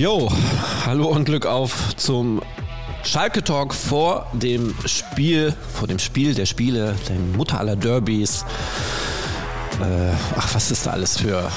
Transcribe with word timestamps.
Jo, 0.00 0.32
hallo 0.86 1.08
und 1.08 1.26
Glück 1.26 1.44
auf 1.44 1.94
zum 1.94 2.40
Schalke 3.04 3.44
Talk 3.44 3.74
vor 3.74 4.26
dem 4.32 4.74
Spiel, 4.86 5.54
vor 5.74 5.88
dem 5.88 5.98
Spiel 5.98 6.32
der 6.32 6.46
Spiele, 6.46 6.96
dem 7.10 7.32
Mutter 7.32 7.58
aller 7.58 7.76
Derbys. 7.76 8.46
Äh, 9.78 10.14
ach, 10.38 10.54
was 10.54 10.70
es 10.70 10.84
da 10.84 10.92
alles 10.92 11.18
für 11.18 11.52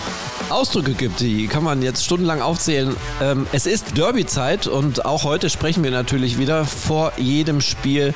Ausdrücke 0.50 0.92
gibt, 0.92 1.22
die 1.22 1.48
kann 1.48 1.64
man 1.64 1.82
jetzt 1.84 2.04
stundenlang 2.04 2.42
aufzählen. 2.42 2.94
Ähm, 3.22 3.48
es 3.54 3.66
ist 3.66 3.98
Derby-Zeit 3.98 4.68
und 4.68 5.06
auch 5.06 5.24
heute 5.24 5.50
sprechen 5.50 5.82
wir 5.82 5.92
natürlich 5.92 6.38
wieder 6.38 6.66
vor 6.66 7.14
jedem 7.16 7.62
Spiel 7.62 8.14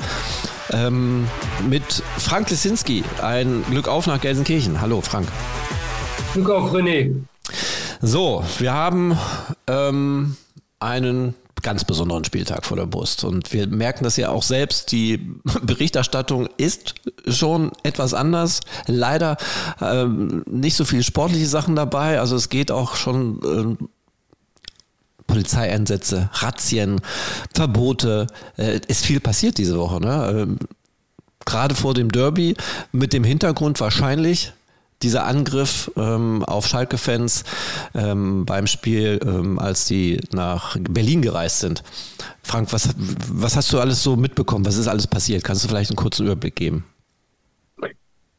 ähm, 0.74 1.26
mit 1.70 2.04
Frank 2.18 2.50
Lesinski. 2.50 3.06
Ein 3.22 3.64
Glück 3.70 3.88
auf 3.88 4.08
nach 4.08 4.20
Gelsenkirchen. 4.20 4.82
Hallo, 4.82 5.00
Frank. 5.00 5.30
Glück 6.34 6.50
auf, 6.50 6.74
René. 6.74 7.16
So, 8.02 8.44
wir 8.60 8.74
haben 8.74 9.18
ähm, 9.68 10.36
einen 10.80 11.36
ganz 11.62 11.84
besonderen 11.84 12.24
Spieltag 12.24 12.66
vor 12.66 12.78
der 12.78 12.86
Brust. 12.86 13.24
Und 13.24 13.52
wir 13.52 13.68
merken 13.68 14.04
das 14.04 14.18
ja 14.18 14.30
auch 14.30 14.44
selbst. 14.44 14.92
Die 14.92 15.18
Berichterstattung 15.64 16.48
ist 16.58 16.96
schon 17.28 17.72
etwas 17.84 18.14
anders. 18.14 18.62
Leider 18.86 19.38
ähm, 19.82 20.44
nicht 20.50 20.76
so 20.76 20.86
viele 20.86 21.04
sportliche 21.04 21.48
Sachen 21.48 21.76
dabei. 21.76 22.20
Also 22.20 22.36
es 22.36 22.50
geht 22.50 22.72
auch 22.72 22.96
schon 22.96 23.42
ähm, 23.44 23.78
Polizeieinsätze, 25.26 26.30
Razzien, 26.34 27.02
Verbote. 27.54 28.28
Äh, 28.58 28.80
ist 28.88 29.06
viel 29.06 29.20
passiert 29.20 29.58
diese 29.58 29.78
Woche. 29.78 30.00
Ne? 30.00 30.36
Ähm, 30.42 30.60
Gerade 31.46 31.76
vor 31.76 31.94
dem 31.94 32.12
Derby 32.12 32.56
mit 32.92 33.14
dem 33.14 33.24
Hintergrund 33.24 33.80
wahrscheinlich, 33.80 34.52
dieser 35.04 35.26
Angriff 35.26 35.92
ähm, 35.96 36.44
auf 36.44 36.68
Schalke-Fans 36.68 37.44
ähm, 37.94 38.46
beim 38.46 38.68
Spiel, 38.68 39.20
ähm, 39.24 39.60
als 39.60 39.86
die 39.86 40.20
nach 40.32 40.78
Berlin 40.80 41.22
gereist 41.22 41.60
sind. 41.60 41.84
Frank, 42.44 42.74
was, 42.74 42.90
was 42.98 43.56
hast 43.56 43.72
du 43.74 43.80
alles 43.80 44.02
so 44.02 44.16
mitbekommen? 44.16 44.66
Was 44.66 44.78
ist 44.78 44.88
alles 44.88 45.08
passiert? 45.08 45.44
Kannst 45.44 45.64
du 45.64 45.68
vielleicht 45.68 45.92
einen 45.92 45.98
kurzen 45.98 46.26
Überblick 46.26 46.56
geben? 46.56 46.86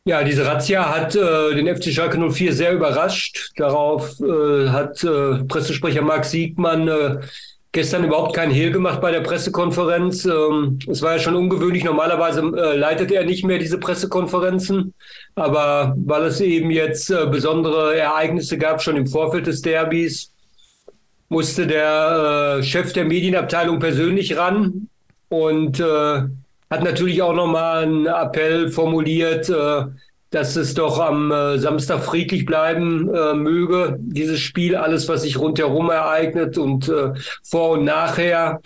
Ja, 0.05 0.25
diese 0.25 0.47
Razzia 0.47 0.89
hat 0.89 1.15
äh, 1.15 1.55
den 1.55 1.77
FC 1.77 1.93
Schalke 1.93 2.19
04 2.19 2.55
sehr 2.55 2.73
überrascht. 2.73 3.51
Darauf 3.57 4.19
äh, 4.21 4.69
hat 4.71 5.05
äh, 5.05 5.45
Pressesprecher 5.45 6.01
Marc 6.01 6.25
Siegmann 6.25 6.89
äh, 6.89 7.21
gestern 7.73 8.05
überhaupt 8.05 8.35
keinen 8.35 8.53
Hehl 8.53 8.71
gemacht 8.71 9.01
bei 9.01 9.11
der 9.11 9.21
Pressekonferenz. 9.21 10.25
Ähm, 10.25 10.79
es 10.89 11.03
war 11.03 11.15
ja 11.15 11.19
schon 11.19 11.37
ungewöhnlich. 11.37 11.85
Normalerweise 11.85 12.41
äh, 12.41 12.77
leitet 12.77 13.11
er 13.11 13.25
nicht 13.25 13.45
mehr 13.45 13.59
diese 13.59 13.79
Pressekonferenzen. 13.79 14.95
Aber 15.35 15.95
weil 15.97 16.25
es 16.25 16.41
eben 16.41 16.71
jetzt 16.71 17.11
äh, 17.11 17.27
besondere 17.27 17.97
Ereignisse 17.97 18.59
gab, 18.59 18.83
schon 18.83 18.97
im 18.97 19.07
Vorfeld 19.07 19.47
des 19.47 19.63
Derbys, 19.63 20.33
musste 21.29 21.67
der 21.67 22.59
äh, 22.59 22.63
Chef 22.63 22.93
der 22.93 23.05
Medienabteilung 23.05 23.79
persönlich 23.79 24.37
ran 24.37 24.89
und 25.29 25.79
hat 25.79 26.83
natürlich 26.83 27.21
auch 27.21 27.35
nochmal 27.35 27.83
einen 27.83 28.07
Appell 28.07 28.71
formuliert, 28.71 29.53
dass 30.31 30.57
es 30.57 30.75
doch 30.75 30.99
am 30.99 31.31
äh, 31.31 31.59
Samstag 31.59 32.05
friedlich 32.05 32.45
bleiben 32.45 33.13
äh, 33.15 33.35
möge, 33.35 33.97
dieses 33.99 34.41
Spiel, 34.41 34.77
alles, 34.77 35.09
was 35.09 35.23
sich 35.23 35.39
rundherum 35.39 35.91
ereignet 35.91 36.59
und 36.59 36.89
äh, 36.89 37.13
vor 37.43 37.71
und 37.71 37.85
nachher. 37.85 38.61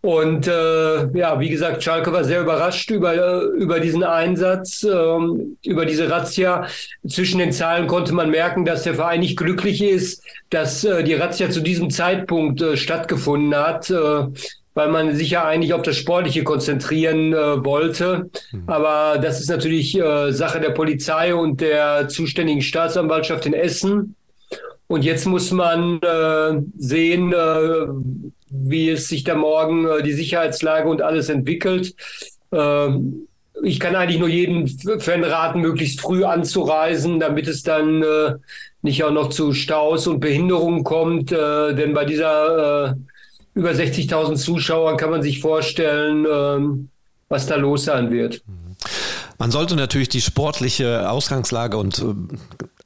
Und 0.00 0.46
äh, 0.46 1.18
ja, 1.18 1.40
wie 1.40 1.48
gesagt, 1.48 1.82
Schalke 1.82 2.12
war 2.12 2.24
sehr 2.24 2.42
überrascht 2.42 2.90
über, 2.90 3.14
äh, 3.14 3.44
über 3.56 3.80
diesen 3.80 4.04
Einsatz, 4.04 4.82
ähm, 4.82 5.56
über 5.64 5.86
diese 5.86 6.10
Razzia. 6.10 6.66
Zwischen 7.08 7.38
den 7.38 7.52
Zahlen 7.52 7.86
konnte 7.86 8.12
man 8.12 8.30
merken, 8.30 8.66
dass 8.66 8.82
der 8.82 8.94
Verein 8.94 9.20
nicht 9.20 9.38
glücklich 9.38 9.82
ist, 9.82 10.22
dass 10.50 10.84
äh, 10.84 11.02
die 11.04 11.14
Razzia 11.14 11.48
zu 11.48 11.60
diesem 11.60 11.88
Zeitpunkt 11.88 12.62
stattgefunden 12.74 13.56
hat. 13.56 13.90
Weil 14.74 14.90
man 14.90 15.14
sich 15.14 15.30
ja 15.30 15.44
eigentlich 15.44 15.72
auf 15.72 15.82
das 15.82 15.96
Sportliche 15.96 16.42
konzentrieren 16.42 17.32
äh, 17.32 17.64
wollte. 17.64 18.30
Mhm. 18.50 18.64
Aber 18.66 19.18
das 19.18 19.40
ist 19.40 19.48
natürlich 19.48 19.96
äh, 19.98 20.32
Sache 20.32 20.60
der 20.60 20.70
Polizei 20.70 21.34
und 21.34 21.60
der 21.60 22.08
zuständigen 22.08 22.60
Staatsanwaltschaft 22.60 23.46
in 23.46 23.54
Essen. 23.54 24.16
Und 24.86 25.04
jetzt 25.04 25.26
muss 25.26 25.50
man 25.50 26.00
äh, 26.02 26.60
sehen, 26.76 27.32
äh, 27.32 27.86
wie 28.50 28.90
es 28.90 29.08
sich 29.08 29.24
da 29.24 29.34
morgen 29.34 29.86
äh, 29.86 30.02
die 30.02 30.12
Sicherheitslage 30.12 30.88
und 30.88 31.02
alles 31.02 31.28
entwickelt. 31.28 31.94
Ähm, 32.52 33.26
ich 33.62 33.80
kann 33.80 33.96
eigentlich 33.96 34.18
nur 34.18 34.28
jeden 34.28 34.68
Fan 35.00 35.24
raten, 35.24 35.60
möglichst 35.60 36.00
früh 36.00 36.24
anzureisen, 36.24 37.18
damit 37.20 37.48
es 37.48 37.62
dann 37.62 38.02
äh, 38.02 38.34
nicht 38.82 39.04
auch 39.04 39.12
noch 39.12 39.30
zu 39.30 39.54
Staus 39.54 40.06
und 40.06 40.20
Behinderungen 40.20 40.84
kommt. 40.84 41.30
Denn 41.30 41.94
bei 41.94 42.04
dieser 42.04 42.96
über 43.54 43.70
60.000 43.70 44.36
Zuschauern 44.36 44.96
kann 44.96 45.10
man 45.10 45.22
sich 45.22 45.40
vorstellen, 45.40 46.26
ähm, 46.30 46.88
was 47.28 47.46
da 47.46 47.56
los 47.56 47.84
sein 47.84 48.10
wird. 48.10 48.42
Man 49.38 49.50
sollte 49.50 49.76
natürlich 49.76 50.08
die 50.08 50.20
sportliche 50.20 51.10
Ausgangslage 51.10 51.76
und 51.76 51.98
äh, 51.98 52.14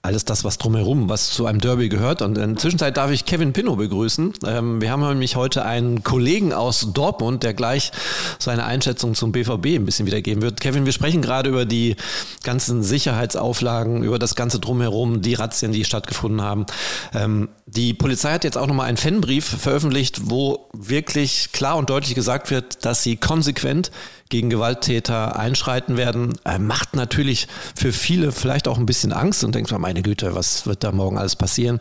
alles 0.08 0.24
das, 0.24 0.42
was 0.42 0.56
drumherum, 0.56 1.10
was 1.10 1.28
zu 1.28 1.44
einem 1.44 1.60
Derby 1.60 1.90
gehört. 1.90 2.22
Und 2.22 2.38
in 2.38 2.54
der 2.54 2.60
Zwischenzeit 2.60 2.96
darf 2.96 3.10
ich 3.10 3.26
Kevin 3.26 3.52
Pinnow 3.52 3.76
begrüßen. 3.76 4.32
Ähm, 4.46 4.80
wir 4.80 4.90
haben 4.90 5.06
nämlich 5.06 5.36
heute 5.36 5.66
einen 5.66 6.02
Kollegen 6.02 6.54
aus 6.54 6.88
Dortmund, 6.94 7.42
der 7.42 7.52
gleich 7.52 7.92
seine 8.38 8.64
Einschätzung 8.64 9.14
zum 9.14 9.32
BVB 9.32 9.66
ein 9.76 9.84
bisschen 9.84 10.06
wiedergeben 10.06 10.42
wird. 10.42 10.60
Kevin, 10.60 10.86
wir 10.86 10.92
sprechen 10.92 11.20
gerade 11.20 11.50
über 11.50 11.66
die 11.66 11.96
ganzen 12.42 12.82
Sicherheitsauflagen, 12.82 14.02
über 14.02 14.18
das 14.18 14.34
ganze 14.34 14.58
drumherum, 14.58 15.20
die 15.20 15.34
Razzien, 15.34 15.72
die 15.72 15.84
stattgefunden 15.84 16.40
haben. 16.40 16.64
Ähm, 17.12 17.50
die 17.66 17.92
Polizei 17.92 18.32
hat 18.32 18.44
jetzt 18.44 18.56
auch 18.56 18.66
nochmal 18.66 18.86
einen 18.86 18.96
Fanbrief 18.96 19.44
veröffentlicht, 19.44 20.30
wo 20.30 20.70
wirklich 20.72 21.52
klar 21.52 21.76
und 21.76 21.90
deutlich 21.90 22.14
gesagt 22.14 22.50
wird, 22.50 22.86
dass 22.86 23.02
sie 23.02 23.16
konsequent 23.16 23.90
gegen 24.28 24.50
Gewalttäter 24.50 25.38
einschreiten 25.38 25.96
werden, 25.96 26.34
äh, 26.44 26.58
macht 26.58 26.96
natürlich 26.96 27.48
für 27.74 27.92
viele 27.92 28.32
vielleicht 28.32 28.68
auch 28.68 28.78
ein 28.78 28.86
bisschen 28.86 29.12
Angst 29.12 29.44
und 29.44 29.54
denkt 29.54 29.70
man, 29.70 29.80
meine 29.80 30.02
Güte, 30.02 30.34
was 30.34 30.66
wird 30.66 30.84
da 30.84 30.92
morgen 30.92 31.18
alles 31.18 31.36
passieren? 31.36 31.80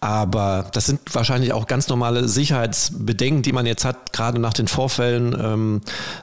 Aber 0.00 0.68
das 0.72 0.86
sind 0.86 1.00
wahrscheinlich 1.12 1.52
auch 1.52 1.66
ganz 1.66 1.88
normale 1.88 2.28
Sicherheitsbedenken, 2.28 3.42
die 3.42 3.52
man 3.52 3.66
jetzt 3.66 3.84
hat, 3.84 4.12
gerade 4.12 4.38
nach 4.38 4.54
den 4.54 4.68
Vorfällen, 4.68 5.36
ähm, 5.38 5.80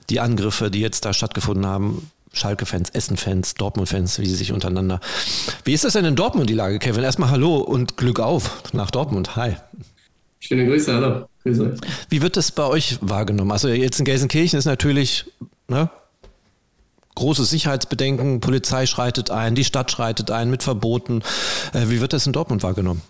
die 0.10 0.20
Angriffe, 0.20 0.72
die 0.72 0.80
jetzt 0.80 1.06
da 1.06 1.14
stattgefunden 1.14 1.66
haben. 1.66 2.12
Schalke-Fans, 2.34 2.90
Essen-Fans, 2.90 3.54
Dortmund-Fans, 3.56 4.20
wie 4.20 4.26
sie 4.26 4.36
sich 4.36 4.52
untereinander. 4.52 5.00
Wie 5.66 5.74
ist 5.74 5.84
das 5.84 5.94
denn 5.94 6.04
in 6.04 6.16
Dortmund, 6.16 6.50
die 6.50 6.56
Lage, 6.56 6.80
Kevin? 6.80 7.04
Erstmal 7.04 7.30
Hallo 7.30 7.58
und 7.58 7.96
Glück 7.96 8.20
auf 8.20 8.64
nach 8.74 8.90
Dortmund. 8.90 9.36
Hi. 9.36 9.56
Schöne 10.40 10.66
Grüße, 10.66 10.94
hallo. 10.94 11.28
Grüße. 11.44 11.76
Wie 12.10 12.22
wird 12.22 12.36
das 12.36 12.52
bei 12.52 12.66
euch 12.66 12.98
wahrgenommen? 13.02 13.52
Also 13.52 13.70
jetzt 13.70 14.00
in 14.00 14.06
Gelsenkirchen 14.06 14.58
ist 14.60 14.66
natürlich 14.66 15.26
ne, 15.74 15.90
großes 17.16 17.50
Sicherheitsbedenken, 17.50 18.40
Polizei 18.40 18.86
schreitet 18.86 19.32
ein, 19.32 19.56
die 19.56 19.64
Stadt 19.64 19.92
schreitet 19.92 20.32
ein 20.32 20.50
mit 20.50 20.64
Verboten. 20.64 21.22
Äh, 21.74 21.90
wie 21.90 22.02
wird 22.02 22.14
das 22.14 22.26
in 22.26 22.34
Dortmund 22.34 22.64
wahrgenommen? 22.64 23.02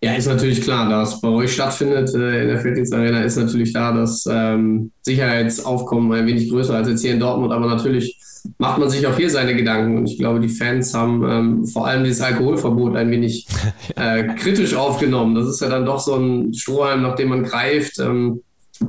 Ja, 0.00 0.14
ist 0.14 0.26
natürlich 0.26 0.62
klar, 0.62 0.88
dass 0.88 1.20
bei 1.20 1.28
euch 1.28 1.52
stattfindet 1.52 2.14
äh, 2.14 2.42
in 2.42 2.48
der 2.48 2.60
Felddienstarena, 2.60 3.22
ist 3.22 3.36
natürlich 3.36 3.72
da 3.72 3.92
das 3.92 4.28
ähm, 4.30 4.92
Sicherheitsaufkommen 5.02 6.12
ein 6.12 6.26
wenig 6.26 6.50
größer 6.50 6.74
als 6.74 6.88
jetzt 6.88 7.02
hier 7.02 7.14
in 7.14 7.20
Dortmund, 7.20 7.52
aber 7.52 7.66
natürlich 7.66 8.16
macht 8.58 8.78
man 8.78 8.88
sich 8.88 9.04
auch 9.08 9.16
hier 9.16 9.28
seine 9.28 9.56
Gedanken. 9.56 9.98
Und 9.98 10.08
ich 10.08 10.16
glaube, 10.16 10.38
die 10.38 10.48
Fans 10.48 10.94
haben 10.94 11.24
ähm, 11.28 11.66
vor 11.66 11.88
allem 11.88 12.04
dieses 12.04 12.20
Alkoholverbot 12.20 12.94
ein 12.94 13.10
wenig 13.10 13.48
äh, 13.96 14.22
kritisch 14.34 14.74
aufgenommen. 14.74 15.34
Das 15.34 15.48
ist 15.48 15.60
ja 15.60 15.68
dann 15.68 15.84
doch 15.84 15.98
so 15.98 16.14
ein 16.14 16.54
Strohhalm, 16.54 17.02
nach 17.02 17.16
dem 17.16 17.30
man 17.30 17.42
greift. 17.42 17.98
Ähm, 17.98 18.42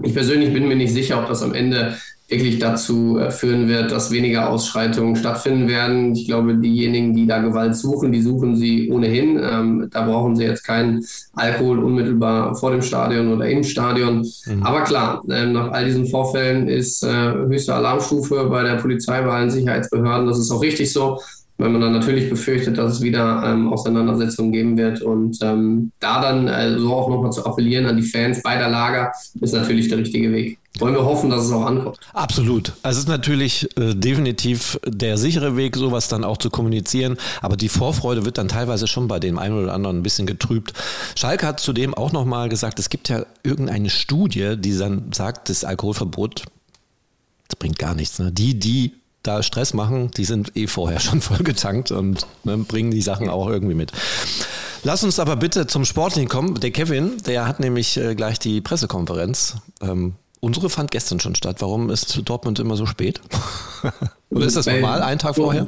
ich 0.03 0.13
persönlich 0.13 0.53
bin 0.53 0.67
mir 0.67 0.75
nicht 0.75 0.93
sicher, 0.93 1.19
ob 1.19 1.27
das 1.27 1.41
am 1.41 1.55
Ende 1.55 1.97
wirklich 2.29 2.59
dazu 2.59 3.17
äh, 3.17 3.31
führen 3.31 3.67
wird, 3.67 3.91
dass 3.91 4.11
weniger 4.11 4.49
Ausschreitungen 4.49 5.15
stattfinden 5.15 5.67
werden. 5.67 6.13
Ich 6.13 6.27
glaube, 6.27 6.55
diejenigen, 6.55 7.13
die 7.15 7.25
da 7.25 7.39
Gewalt 7.39 7.75
suchen, 7.75 8.11
die 8.11 8.21
suchen 8.21 8.55
sie 8.55 8.89
ohnehin. 8.91 9.39
Ähm, 9.41 9.87
da 9.91 10.03
brauchen 10.03 10.35
sie 10.35 10.43
jetzt 10.43 10.63
keinen 10.63 11.03
Alkohol 11.33 11.79
unmittelbar 11.79 12.55
vor 12.55 12.71
dem 12.71 12.81
Stadion 12.81 13.33
oder 13.33 13.49
im 13.49 13.63
Stadion. 13.63 14.27
Mhm. 14.45 14.63
Aber 14.63 14.81
klar, 14.81 15.23
äh, 15.29 15.45
nach 15.47 15.71
all 15.71 15.85
diesen 15.85 16.05
Vorfällen 16.05 16.67
ist 16.67 17.03
äh, 17.03 17.33
höchste 17.33 17.73
Alarmstufe 17.73 18.45
bei 18.45 18.63
der 18.63 18.75
Polizei, 18.75 19.21
bei 19.21 19.31
allen 19.31 19.49
Sicherheitsbehörden. 19.49 20.27
Das 20.27 20.39
ist 20.39 20.51
auch 20.51 20.61
richtig 20.61 20.93
so 20.93 21.19
weil 21.59 21.69
man 21.69 21.81
dann 21.81 21.91
natürlich 21.91 22.29
befürchtet, 22.29 22.77
dass 22.77 22.93
es 22.93 23.01
wieder 23.01 23.43
ähm, 23.45 23.71
Auseinandersetzungen 23.71 24.53
geben 24.53 24.77
wird. 24.77 25.01
Und 25.01 25.39
ähm, 25.41 25.91
da 25.99 26.21
dann 26.21 26.47
äh, 26.47 26.79
so 26.79 26.93
auch 26.93 27.09
nochmal 27.09 27.33
zu 27.33 27.45
appellieren 27.45 27.85
an 27.85 27.97
die 27.97 28.03
Fans 28.03 28.41
beider 28.41 28.69
Lager, 28.69 29.11
ist 29.41 29.53
natürlich 29.53 29.89
der 29.89 29.97
richtige 29.97 30.31
Weg. 30.31 30.58
Wollen 30.77 30.93
wir 30.93 31.03
hoffen, 31.03 31.29
dass 31.29 31.45
es 31.45 31.51
auch 31.51 31.65
ankommt. 31.65 31.97
Absolut. 32.13 32.73
Also 32.83 32.99
es 32.99 33.03
ist 33.05 33.09
natürlich 33.09 33.67
äh, 33.77 33.95
definitiv 33.95 34.79
der 34.85 35.17
sichere 35.17 35.57
Weg, 35.57 35.75
sowas 35.75 36.07
dann 36.07 36.23
auch 36.23 36.37
zu 36.37 36.49
kommunizieren. 36.49 37.17
Aber 37.41 37.57
die 37.57 37.69
Vorfreude 37.69 38.23
wird 38.23 38.37
dann 38.37 38.47
teilweise 38.47 38.87
schon 38.87 39.07
bei 39.07 39.19
dem 39.19 39.39
einen 39.39 39.57
oder 39.57 39.73
anderen 39.73 39.97
ein 39.97 40.03
bisschen 40.03 40.27
getrübt. 40.27 40.73
Schalke 41.15 41.47
hat 41.47 41.59
zudem 41.59 41.93
auch 41.93 42.11
nochmal 42.11 42.49
gesagt, 42.49 42.79
es 42.79 42.89
gibt 42.89 43.09
ja 43.09 43.25
irgendeine 43.43 43.89
Studie, 43.89 44.55
die 44.57 44.77
dann 44.77 45.11
sagt, 45.11 45.49
das 45.49 45.63
Alkoholverbot 45.63 46.45
das 47.49 47.57
bringt 47.57 47.79
gar 47.79 47.95
nichts. 47.95 48.19
Ne? 48.19 48.31
Die, 48.31 48.57
die 48.57 48.93
da 49.23 49.43
Stress 49.43 49.73
machen, 49.73 50.11
die 50.11 50.23
sind 50.23 50.55
eh 50.55 50.67
vorher 50.67 50.99
schon 51.01 51.19
voll 51.19 51.39
getankt 51.39 51.91
und 51.91 52.25
ne, 52.45 52.57
bringen 52.57 52.91
die 52.91 53.01
Sachen 53.01 53.29
auch 53.29 53.49
irgendwie 53.49 53.75
mit. 53.75 53.91
Lass 54.83 55.03
uns 55.03 55.19
aber 55.19 55.35
bitte 55.35 55.67
zum 55.67 55.83
Sportlichen 55.83 56.29
kommen. 56.29 56.57
Der 56.61 56.71
Kevin, 56.71 57.17
der 57.25 57.45
hat 57.45 57.59
nämlich 57.59 57.97
äh, 57.97 58.15
gleich 58.15 58.39
die 58.39 58.61
Pressekonferenz. 58.61 59.57
Ähm, 59.81 60.13
unsere 60.39 60.69
fand 60.69 60.91
gestern 60.91 61.19
schon 61.19 61.35
statt. 61.35 61.57
Warum 61.59 61.89
ist 61.89 62.21
Dortmund 62.25 62.59
immer 62.59 62.75
so 62.75 62.85
spät? 62.85 63.21
Oder 64.29 64.45
ist 64.45 64.55
das 64.55 64.65
normal, 64.67 65.01
einen 65.01 65.19
Tag 65.19 65.35
vorher? 65.35 65.67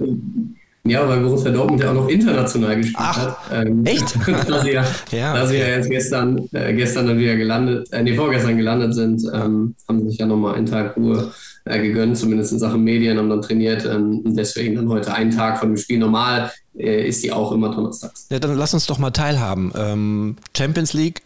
Ja, 0.83 1.07
weil 1.07 1.19
Borussia 1.19 1.51
Dortmund 1.51 1.81
ja 1.81 1.91
auch 1.91 1.95
noch 1.95 2.07
international 2.07 2.75
gespielt 2.77 2.97
Ach, 2.97 3.18
hat. 3.18 3.38
Ähm, 3.53 3.85
echt? 3.85 4.15
da 4.47 4.62
sie 4.62 4.71
ja, 4.71 4.83
Ja, 5.12 5.33
da 5.33 5.45
sie 5.45 5.57
ja 5.57 5.68
jetzt 5.68 5.89
gestern, 5.89 6.50
äh, 6.53 6.73
gestern 6.73 7.06
dann 7.06 7.19
wieder 7.19 7.35
gelandet, 7.35 7.91
äh, 7.91 8.01
nee, 8.01 8.15
vorgestern 8.15 8.57
gelandet 8.57 8.95
sind, 8.95 9.21
ähm, 9.31 9.75
haben 9.88 10.00
sie 10.01 10.09
sich 10.09 10.18
ja 10.18 10.25
nochmal 10.25 10.56
einen 10.56 10.65
Tag 10.65 10.97
Ruhe 10.97 11.31
äh, 11.65 11.79
gegönnt, 11.81 12.18
zumindest 12.18 12.53
in 12.53 12.59
Sachen 12.59 12.83
Medien, 12.83 13.19
haben 13.19 13.29
dann 13.29 13.44
trainiert 13.44 13.85
ähm, 13.85 14.21
und 14.25 14.35
deswegen 14.35 14.75
dann 14.75 14.89
heute 14.89 15.13
einen 15.13 15.29
Tag 15.29 15.59
von 15.59 15.69
dem 15.69 15.77
Spiel. 15.77 16.00
Normal 16.00 16.51
äh, 16.75 17.07
ist 17.07 17.23
die 17.23 17.31
auch 17.31 17.51
immer 17.51 17.69
donnerstags. 17.69 18.27
Ja, 18.31 18.39
dann 18.39 18.57
lass 18.57 18.73
uns 18.73 18.88
doch 18.88 18.97
mal 18.97 19.12
teilhaben. 19.12 19.71
Ähm, 19.75 20.38
Champions 20.57 20.94
League 20.94 21.21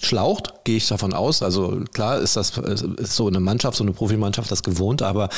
schlaucht, 0.00 0.64
gehe 0.64 0.76
ich 0.76 0.88
davon 0.88 1.12
aus. 1.12 1.42
Also 1.42 1.82
klar 1.92 2.20
ist 2.20 2.36
das 2.36 2.56
ist 2.56 3.16
so 3.16 3.26
eine 3.26 3.40
Mannschaft, 3.40 3.76
so 3.76 3.84
eine 3.84 3.92
Profimannschaft 3.92 4.50
das 4.50 4.62
gewohnt, 4.62 5.02
aber 5.02 5.28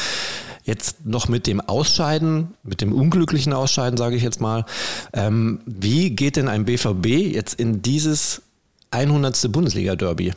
jetzt 0.64 1.06
noch 1.06 1.28
mit 1.28 1.46
dem 1.46 1.60
Ausscheiden, 1.60 2.54
mit 2.62 2.80
dem 2.80 2.92
unglücklichen 2.92 3.52
Ausscheiden, 3.52 3.96
sage 3.96 4.16
ich 4.16 4.22
jetzt 4.22 4.40
mal, 4.40 4.64
ähm, 5.12 5.60
wie 5.66 6.10
geht 6.10 6.36
denn 6.36 6.48
ein 6.48 6.64
BVB 6.64 7.06
jetzt 7.06 7.54
in 7.54 7.82
dieses 7.82 8.42
100. 8.90 9.50
Bundesliga-Derby? 9.50 10.32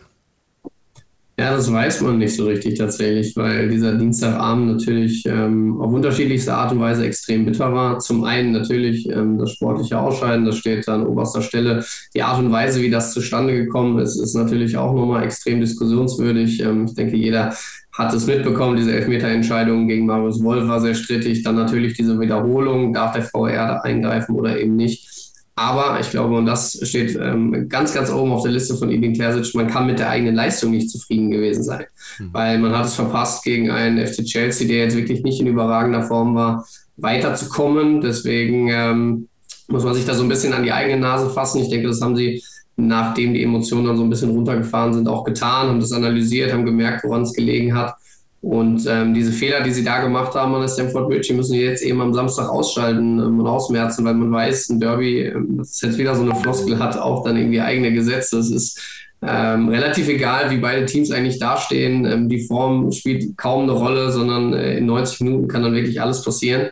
Ja, 1.36 1.50
das 1.50 1.72
weiß 1.72 2.02
man 2.02 2.20
nicht 2.20 2.36
so 2.36 2.46
richtig 2.46 2.78
tatsächlich, 2.78 3.36
weil 3.36 3.68
dieser 3.68 3.96
Dienstagabend 3.96 4.68
natürlich 4.68 5.26
ähm, 5.26 5.82
auf 5.82 5.92
unterschiedlichste 5.92 6.54
Art 6.54 6.72
und 6.72 6.80
Weise 6.80 7.08
extrem 7.08 7.44
bitter 7.46 7.74
war. 7.74 7.98
Zum 7.98 8.24
einen 8.24 8.52
natürlich 8.52 9.10
ähm, 9.10 9.40
das 9.40 9.54
sportliche 9.54 9.98
Ausscheiden, 9.98 10.46
das 10.46 10.58
steht 10.58 10.88
an 10.88 11.08
oberster 11.08 11.42
Stelle. 11.42 11.84
Die 12.14 12.22
Art 12.22 12.38
und 12.38 12.52
Weise, 12.52 12.84
wie 12.84 12.92
das 12.92 13.14
zustande 13.14 13.56
gekommen 13.56 13.98
ist, 13.98 14.16
ist 14.18 14.36
natürlich 14.36 14.78
auch 14.78 14.94
nochmal 14.94 15.24
extrem 15.24 15.60
diskussionswürdig. 15.60 16.62
Ähm, 16.62 16.86
ich 16.86 16.94
denke, 16.94 17.18
jeder 17.18 17.56
hat 17.94 18.14
es 18.14 18.28
mitbekommen, 18.28 18.78
diese 18.78 18.94
Elfmeterentscheidung 18.94 19.88
gegen 19.88 20.06
Marius 20.06 20.44
Wolf 20.44 20.68
war 20.68 20.82
sehr 20.82 20.96
strittig. 20.96 21.42
Dann 21.42 21.56
natürlich 21.56 21.96
diese 21.96 22.20
Wiederholung, 22.20 22.94
darf 22.94 23.14
der 23.14 23.24
VR 23.24 23.68
da 23.68 23.80
eingreifen 23.80 24.36
oder 24.36 24.60
eben 24.60 24.76
nicht. 24.76 25.13
Aber 25.56 26.00
ich 26.00 26.10
glaube, 26.10 26.36
und 26.36 26.48
das 26.48 26.80
steht 26.82 27.16
ähm, 27.16 27.70
ganz, 27.70 27.94
ganz 27.94 28.10
oben 28.12 28.32
auf 28.32 28.42
der 28.42 28.52
Liste 28.52 28.76
von 28.76 28.90
Edin 28.90 29.14
Terzic, 29.14 29.54
man 29.54 29.68
kann 29.68 29.86
mit 29.86 30.00
der 30.00 30.10
eigenen 30.10 30.34
Leistung 30.34 30.72
nicht 30.72 30.90
zufrieden 30.90 31.30
gewesen 31.30 31.64
sein. 31.64 31.86
Mhm. 32.18 32.30
Weil 32.32 32.58
man 32.58 32.76
hat 32.76 32.86
es 32.86 32.96
verpasst, 32.96 33.44
gegen 33.44 33.70
einen 33.70 34.06
FC 34.06 34.26
Chelsea, 34.26 34.68
der 34.68 34.78
jetzt 34.78 34.98
wirklich 34.98 35.22
nicht 35.22 35.40
in 35.40 35.48
überragender 35.48 36.02
Form 36.04 36.34
war, 36.34 36.66
weiterzukommen. 36.98 38.02
Deswegen 38.02 38.70
ähm, 38.70 39.28
muss 39.68 39.84
man 39.84 39.94
sich 39.94 40.06
da 40.06 40.16
so 40.16 40.24
ein 40.24 40.30
bisschen 40.30 40.54
an 40.54 40.64
die 40.64 40.72
eigene 40.72 41.00
Nase 41.00 41.30
fassen. 41.30 41.62
Ich 41.62 41.70
denke, 41.70 41.88
das 41.88 42.02
haben 42.02 42.16
sie, 42.16 42.44
nachdem 42.76 43.36
die 43.36 43.44
Emotionen 43.44 43.86
dann 43.86 43.98
so 43.98 44.04
ein 44.04 44.10
bisschen 44.10 44.32
runtergefahren 44.32 44.94
sind, 44.94 45.08
auch 45.08 45.24
getan, 45.24 45.68
haben 45.68 45.80
das 45.80 45.92
analysiert, 45.92 46.52
haben 46.52 46.66
gemerkt, 46.66 47.04
woran 47.04 47.22
es 47.22 47.34
gelegen 47.34 47.78
hat. 47.78 47.96
Und 48.44 48.86
ähm, 48.90 49.14
diese 49.14 49.32
Fehler, 49.32 49.62
die 49.62 49.72
sie 49.72 49.86
da 49.86 50.02
gemacht 50.02 50.36
haben 50.36 50.54
an 50.54 50.60
der 50.60 50.68
Stamford 50.68 51.08
Bridge, 51.08 51.28
die 51.30 51.34
müssen 51.34 51.54
sie 51.54 51.62
jetzt 51.62 51.82
eben 51.82 52.02
am 52.02 52.14
Samstag 52.14 52.50
ausschalten 52.50 53.18
ähm, 53.18 53.40
und 53.40 53.48
ausmerzen, 53.48 54.04
weil 54.04 54.16
man 54.16 54.34
weiß, 54.34 54.68
ein 54.68 54.82
Derby, 54.82 55.22
ähm, 55.22 55.60
das 55.60 55.80
jetzt 55.80 55.98
wieder 55.98 56.14
so 56.14 56.24
eine 56.24 56.36
Floskel 56.36 56.78
hat, 56.78 56.98
auch 56.98 57.24
dann 57.24 57.38
irgendwie 57.38 57.62
eigene 57.62 57.94
Gesetze. 57.94 58.40
Es 58.40 58.52
ist 58.52 58.82
ähm, 59.26 59.70
relativ 59.70 60.10
egal, 60.10 60.52
wie 60.52 60.58
beide 60.58 60.86
Teams 60.86 61.10
eigentlich 61.12 61.40
dastehen. 61.40 62.04
Ähm, 62.04 62.28
die 62.28 62.42
Form 62.42 62.92
spielt 62.92 63.38
kaum 63.38 63.64
eine 63.64 63.72
Rolle, 63.72 64.12
sondern 64.12 64.52
äh, 64.52 64.78
in 64.78 64.88
90 64.88 65.22
Minuten 65.22 65.48
kann 65.48 65.64
dann 65.64 65.74
wirklich 65.74 66.02
alles 66.02 66.22
passieren. 66.22 66.70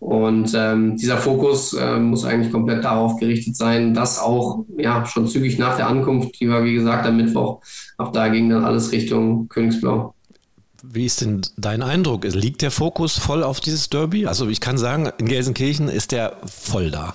Und 0.00 0.52
ähm, 0.54 0.98
dieser 0.98 1.16
Fokus 1.16 1.72
äh, 1.72 1.98
muss 1.98 2.26
eigentlich 2.26 2.52
komplett 2.52 2.84
darauf 2.84 3.16
gerichtet 3.18 3.56
sein, 3.56 3.94
dass 3.94 4.20
auch 4.20 4.66
ja 4.76 5.06
schon 5.06 5.26
zügig 5.26 5.58
nach 5.58 5.76
der 5.76 5.86
Ankunft, 5.86 6.38
die 6.38 6.50
war 6.50 6.64
wie 6.64 6.74
gesagt 6.74 7.06
am 7.06 7.16
Mittwoch, 7.16 7.62
ab 7.96 8.12
da 8.12 8.28
ging 8.28 8.50
dann 8.50 8.62
alles 8.62 8.92
Richtung 8.92 9.48
Königsblau. 9.48 10.13
Wie 10.92 11.06
ist 11.06 11.20
denn 11.20 11.42
dein 11.56 11.82
Eindruck? 11.82 12.24
Liegt 12.24 12.62
der 12.62 12.70
Fokus 12.70 13.18
voll 13.18 13.42
auf 13.42 13.60
dieses 13.60 13.90
Derby? 13.90 14.26
Also 14.26 14.48
ich 14.48 14.60
kann 14.60 14.78
sagen, 14.78 15.10
in 15.18 15.26
Gelsenkirchen 15.26 15.88
ist 15.88 16.12
der 16.12 16.36
voll 16.44 16.90
da. 16.90 17.14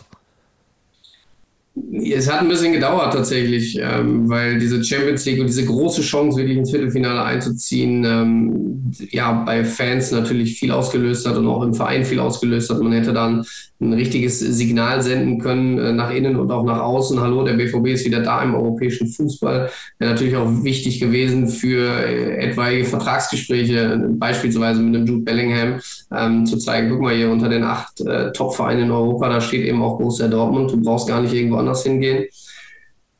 Es 2.02 2.32
hat 2.32 2.42
ein 2.42 2.48
bisschen 2.48 2.74
gedauert 2.74 3.14
tatsächlich, 3.14 3.78
ähm, 3.82 4.30
weil 4.30 4.58
diese 4.60 4.84
Champions 4.84 5.26
League 5.26 5.40
und 5.40 5.48
diese 5.48 5.66
große 5.66 6.02
Chance, 6.02 6.38
wirklich 6.38 6.58
ins 6.58 6.72
Viertelfinale 6.72 7.24
einzuziehen, 7.24 8.04
ähm, 8.06 8.92
ja, 9.12 9.44
bei 9.44 9.64
Fans 9.64 10.12
natürlich 10.12 10.58
viel 10.60 10.72
ausgelöst 10.72 11.28
hat 11.28 11.38
und 11.38 11.48
auch 11.48 11.64
im 11.64 11.74
Verein 11.74 12.06
viel 12.06 12.20
ausgelöst 12.20 12.70
hat. 12.70 12.82
Man 12.82 12.94
hätte 12.94 13.14
dann 13.14 13.46
ein 13.82 13.94
richtiges 13.94 14.40
Signal 14.40 15.02
senden 15.02 15.40
können 15.40 15.78
äh, 15.78 15.94
nach 15.94 16.12
innen 16.12 16.36
und 16.36 16.52
auch 16.52 16.66
nach 16.66 16.82
außen. 16.82 17.20
Hallo, 17.22 17.46
der 17.46 17.54
BVB 17.54 17.88
ist 17.88 18.06
wieder 18.06 18.22
da 18.22 18.44
im 18.44 18.54
europäischen 18.54 19.08
Fußball. 19.08 19.70
Wäre 20.00 20.12
natürlich 20.12 20.36
auch 20.36 20.64
wichtig 20.64 21.00
gewesen 21.00 21.48
für 21.48 21.88
äh, 21.88 22.50
etwaige 22.50 22.84
Vertragsgespräche, 22.84 24.10
beispielsweise 24.18 24.82
mit 24.82 24.96
dem 24.96 25.06
Jude 25.06 25.24
Bellingham, 25.24 25.80
ähm, 26.14 26.46
zu 26.46 26.58
zeigen, 26.58 26.90
guck 26.90 27.02
mal 27.02 27.16
hier 27.16 27.30
unter 27.30 27.48
den 27.48 27.64
acht 27.64 28.02
äh, 28.02 28.32
Top-Vereinen 28.34 28.86
in 28.86 28.92
Europa, 28.92 29.30
da 29.30 29.40
steht 29.40 29.66
eben 29.66 29.82
auch 29.82 29.98
Borussia 29.98 30.28
Dortmund. 30.28 30.72
Du 30.72 30.82
brauchst 30.82 31.08
gar 31.08 31.22
nicht 31.22 31.34
irgendwo 31.34 31.58
anders 31.58 31.69
hingehen. 31.76 32.26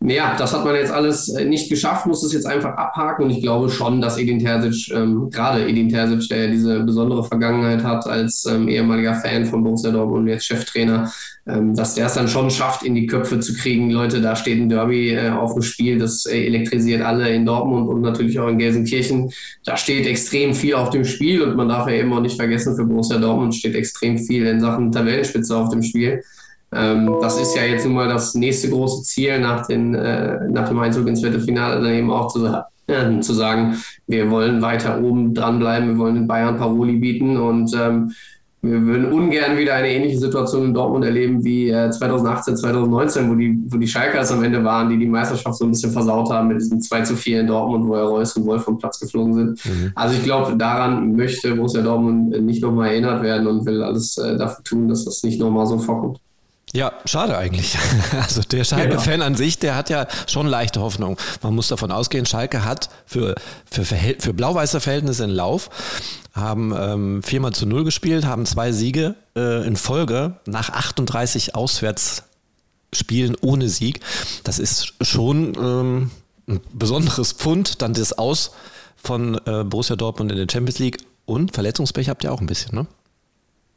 Ja, 0.02 0.34
das 0.38 0.54
hat 0.54 0.64
man 0.64 0.76
jetzt 0.76 0.94
alles 0.94 1.28
äh, 1.28 1.44
nicht 1.44 1.70
geschafft, 1.70 2.06
muss 2.06 2.24
es 2.24 2.32
jetzt 2.32 2.46
einfach 2.46 2.78
abhaken 2.78 3.26
und 3.26 3.32
ich 3.32 3.42
glaube 3.42 3.70
schon, 3.70 4.00
dass 4.00 4.18
Edin 4.18 4.40
Terzic, 4.40 4.96
ähm, 4.96 5.30
gerade 5.30 5.68
Edin 5.68 5.90
Terzic, 5.90 6.30
der 6.30 6.46
ja 6.46 6.52
diese 6.52 6.80
besondere 6.86 7.26
Vergangenheit 7.26 7.84
hat 7.84 8.08
als 8.08 8.46
ähm, 8.46 8.70
ehemaliger 8.70 9.16
Fan 9.16 9.46
von 9.46 9.62
Borussia 9.62 9.92
Dortmund 9.92 10.22
und 10.22 10.28
jetzt 10.30 10.46
Cheftrainer, 10.46 11.12
ähm, 11.48 11.76
dass 11.76 11.96
der 11.96 12.06
es 12.06 12.14
dann 12.14 12.30
schon 12.30 12.50
schafft, 12.50 12.84
in 12.84 12.96
die 12.96 13.08
Köpfe 13.08 13.42
zu 13.42 13.54
kriegen, 13.54 13.92
Leute, 13.92 14.22
da 14.22 14.38
steht 14.38 14.58
ein 14.62 14.70
Derby 14.70 15.10
äh, 15.10 15.32
auf 15.32 15.54
dem 15.54 15.64
Spiel, 15.64 16.00
das 16.00 16.26
äh, 16.26 16.46
elektrisiert 16.46 17.02
alle 17.02 17.30
in 17.32 17.46
Dortmund 17.46 17.90
und 17.90 18.00
natürlich 18.00 18.40
auch 18.40 18.48
in 18.48 18.58
Gelsenkirchen. 18.58 19.30
Da 19.66 19.76
steht 19.76 20.08
extrem 20.08 20.54
viel 20.54 20.76
auf 20.76 20.92
dem 20.92 21.04
Spiel 21.04 21.42
und 21.42 21.58
man 21.58 21.68
darf 21.68 21.90
ja 21.90 21.96
eben 21.96 22.14
auch 22.14 22.22
nicht 22.22 22.38
vergessen, 22.38 22.74
für 22.78 22.86
Borussia 22.86 23.18
Dortmund 23.18 23.54
steht 23.54 23.76
extrem 23.76 24.18
viel 24.18 24.46
in 24.46 24.62
Sachen 24.62 24.94
Tabellenspitze 24.94 25.58
auf 25.58 25.68
dem 25.68 25.84
Spiel. 25.84 26.24
Ähm, 26.72 27.16
das 27.22 27.40
ist 27.42 27.56
ja 27.56 27.64
jetzt 27.64 27.86
nun 27.86 27.96
mal 27.96 28.08
das 28.08 28.36
nächste 28.36 28.70
große 28.70 29.04
Ziel 29.04 29.40
nach, 29.40 29.66
den, 29.66 29.96
äh, 29.96 30.48
nach 30.50 30.70
dem 30.70 30.80
Einzug 30.80 31.08
ins 31.08 31.22
Viertelfinale, 31.22 31.82
dann 31.82 31.94
eben 31.94 32.12
auch 32.12 32.32
zu, 32.32 32.46
äh, 32.46 33.20
zu 33.20 33.34
sagen, 33.34 33.76
wir 34.08 34.30
wollen 34.30 34.62
weiter 34.62 35.02
oben 35.02 35.34
dranbleiben, 35.34 35.90
wir 35.90 35.98
wollen 35.98 36.16
den 36.16 36.28
Bayern 36.28 36.58
Paroli 36.58 36.98
bieten 36.98 37.38
und 37.38 37.74
ähm, 37.74 38.12
wir 38.62 38.82
würden 38.82 39.14
ungern 39.14 39.58
wieder 39.58 39.76
eine 39.76 39.90
ähnliche 39.90 40.18
Situation 40.18 40.66
in 40.66 40.74
Dortmund 40.74 41.06
erleben 41.06 41.44
wie 41.46 41.70
äh, 41.70 41.90
2018, 41.90 42.58
2019, 42.58 43.30
wo 43.30 43.36
die, 43.36 43.58
wo 43.68 43.78
die 43.78 43.88
Schalkers 43.88 44.34
am 44.34 44.44
Ende 44.44 44.62
waren, 44.66 44.90
die 44.90 44.98
die 44.98 45.06
Meisterschaft 45.06 45.58
so 45.58 45.66
ein 45.66 45.72
bisschen 45.72 45.92
versaut 45.92 46.30
haben 46.30 46.50
mit 46.50 46.60
diesem 46.60 46.82
2 46.82 47.02
zu 47.04 47.16
4 47.16 47.42
in 47.42 47.48
Dortmund, 47.48 47.88
wo 47.88 47.96
ja 47.96 48.04
Reus 48.04 48.36
und 48.36 48.46
Wolf 48.46 48.64
vom 48.64 48.78
Platz 48.78 49.00
geflogen 49.00 49.34
sind. 49.34 49.66
Mhm. 49.66 49.92
Also 49.96 50.16
ich 50.16 50.24
glaube, 50.24 50.58
daran 50.58 51.16
möchte 51.16 51.56
Borussia 51.56 51.82
Dortmund 51.82 52.42
nicht 52.42 52.62
nochmal 52.62 52.90
erinnert 52.90 53.24
werden 53.24 53.48
und 53.48 53.66
will 53.66 53.82
alles 53.82 54.18
äh, 54.18 54.38
dafür 54.38 54.64
tun, 54.66 54.90
dass 54.90 55.06
das 55.06 55.24
nicht 55.24 55.40
nochmal 55.40 55.66
so 55.66 55.80
vorkommt. 55.80 56.20
Ja, 56.74 56.94
schade 57.06 57.38
eigentlich. 57.38 57.78
Also 58.12 58.42
der 58.42 58.64
Schalke-Fan 58.64 59.22
an 59.22 59.36
sich, 59.36 59.60
der 59.60 59.76
hat 59.76 59.90
ja 59.90 60.08
schon 60.28 60.48
leichte 60.48 60.82
Hoffnung. 60.82 61.18
Man 61.42 61.56
muss 61.56 61.68
davon 61.68 61.92
ausgehen, 61.92 62.26
Schalke 62.26 62.64
hat 62.64 62.90
für, 63.06 63.36
für, 63.70 63.86
für 63.86 64.34
blau-weiße 64.34 64.80
Verhältnisse 64.80 65.24
einen 65.24 65.34
Lauf, 65.34 65.70
haben 66.34 66.74
ähm, 66.78 67.24
viermal 67.24 67.54
zu 67.54 67.66
null 67.66 67.84
gespielt, 67.84 68.26
haben 68.26 68.46
zwei 68.46 68.72
Siege 68.72 69.16
äh, 69.36 69.66
in 69.66 69.76
Folge 69.76 70.36
nach 70.46 70.70
38 70.70 71.56
Auswärtsspielen 71.56 73.36
ohne 73.42 73.70
Sieg. 73.70 74.02
Das 74.44 74.60
ist 74.60 74.94
schon 75.02 75.56
ähm, 75.56 76.12
ein 76.48 76.60
besonderes 76.74 77.34
Pfund. 77.34 77.82
Dann 77.82 77.94
das 77.94 78.14
Aus 78.14 78.52
von 78.96 79.36
äh, 79.46 79.64
Borussia 79.64 79.96
Dortmund 79.96 80.32
in 80.32 80.38
der 80.38 80.48
Champions 80.52 80.80
League 80.80 80.98
und 81.26 81.54
Verletzungspech 81.54 82.10
habt 82.10 82.24
ihr 82.24 82.32
auch 82.32 82.42
ein 82.42 82.48
bisschen, 82.48 82.76
ne? 82.76 82.88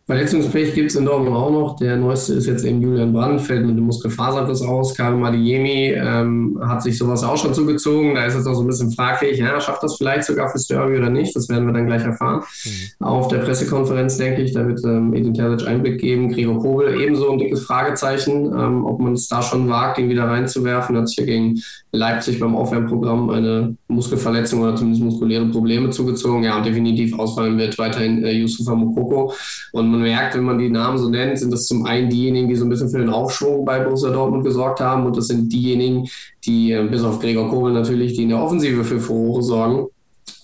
Verletzungspech 0.06 0.74
gibt 0.74 0.90
es 0.90 0.96
in 0.96 1.04
Dortmund 1.04 1.36
auch 1.36 1.50
noch. 1.50 1.76
Der 1.76 1.96
neueste 1.96 2.34
ist 2.34 2.46
jetzt 2.46 2.64
eben 2.64 2.82
Julian 2.82 3.12
Brandt, 3.12 3.40
fällt 3.40 3.64
mit 3.64 3.76
dem 3.76 3.84
Muskelfaserriss 3.84 4.60
aus. 4.62 4.96
Karim 4.96 5.22
Adiemi 5.22 5.94
ähm, 5.96 6.60
hat 6.60 6.82
sich 6.82 6.98
sowas 6.98 7.22
auch 7.22 7.36
schon 7.36 7.54
zugezogen. 7.54 8.16
Da 8.16 8.24
ist 8.24 8.34
es 8.34 8.44
auch 8.46 8.54
so 8.54 8.62
ein 8.62 8.66
bisschen 8.66 8.90
fraglich, 8.90 9.38
ja, 9.38 9.60
schafft 9.60 9.82
das 9.84 9.96
vielleicht 9.96 10.24
sogar 10.24 10.48
fürs 10.50 10.66
Derby 10.66 10.96
oder 10.96 11.08
nicht? 11.08 11.36
Das 11.36 11.48
werden 11.48 11.66
wir 11.66 11.72
dann 11.72 11.86
gleich 11.86 12.02
erfahren. 12.02 12.42
Mhm. 12.64 13.06
Auf 13.06 13.28
der 13.28 13.38
Pressekonferenz, 13.38 14.16
denke 14.16 14.42
ich, 14.42 14.52
da 14.52 14.66
wird 14.66 14.84
ähm, 14.84 15.14
Edin 15.14 15.34
Terzic 15.34 15.68
Einblick 15.68 16.00
geben. 16.00 16.32
Gregor 16.32 16.58
Kobel 16.58 17.00
ebenso 17.00 17.30
ein 17.30 17.38
dickes 17.38 17.62
Fragezeichen, 17.62 18.46
ähm, 18.46 18.84
ob 18.84 19.00
man 19.00 19.12
es 19.12 19.28
da 19.28 19.40
schon 19.40 19.68
wagt, 19.68 19.98
ihn 19.98 20.08
wieder 20.08 20.24
reinzuwerfen. 20.24 20.96
Hat 20.96 21.06
sich 21.06 21.18
hier 21.18 21.26
gegen 21.26 21.62
Leipzig 21.92 22.40
beim 22.40 22.56
Aufwärmprogramm 22.56 23.30
eine 23.30 23.76
Muskelverletzung 23.86 24.62
oder 24.62 24.74
zumindest 24.74 25.04
muskuläre 25.04 25.46
Probleme 25.46 25.90
zugezogen. 25.90 26.42
Ja, 26.42 26.56
und 26.56 26.66
definitiv 26.66 27.16
ausfallen 27.16 27.56
wird 27.56 27.78
weiterhin 27.78 28.24
äh, 28.24 28.32
Yusufa 28.32 28.74
Mokoko. 28.74 29.32
Und 29.72 29.91
man 29.92 30.02
merkt, 30.02 30.34
wenn 30.34 30.44
man 30.44 30.58
die 30.58 30.68
Namen 30.68 30.98
so 30.98 31.08
nennt, 31.08 31.38
sind 31.38 31.52
das 31.52 31.66
zum 31.66 31.86
einen 31.86 32.10
diejenigen, 32.10 32.48
die 32.48 32.56
so 32.56 32.64
ein 32.64 32.68
bisschen 32.68 32.88
für 32.88 32.98
den 32.98 33.10
Aufschwung 33.10 33.64
bei 33.64 33.80
Borussia 33.80 34.10
Dortmund 34.10 34.44
gesorgt 34.44 34.80
haben. 34.80 35.06
Und 35.06 35.16
das 35.16 35.28
sind 35.28 35.52
diejenigen, 35.52 36.08
die, 36.44 36.72
äh, 36.72 36.82
bis 36.82 37.02
auf 37.02 37.20
Gregor 37.20 37.48
Kobel 37.48 37.72
natürlich, 37.72 38.14
die 38.14 38.24
in 38.24 38.30
der 38.30 38.42
Offensive 38.42 38.84
für 38.84 39.00
Furore 39.00 39.42
sorgen. 39.42 39.86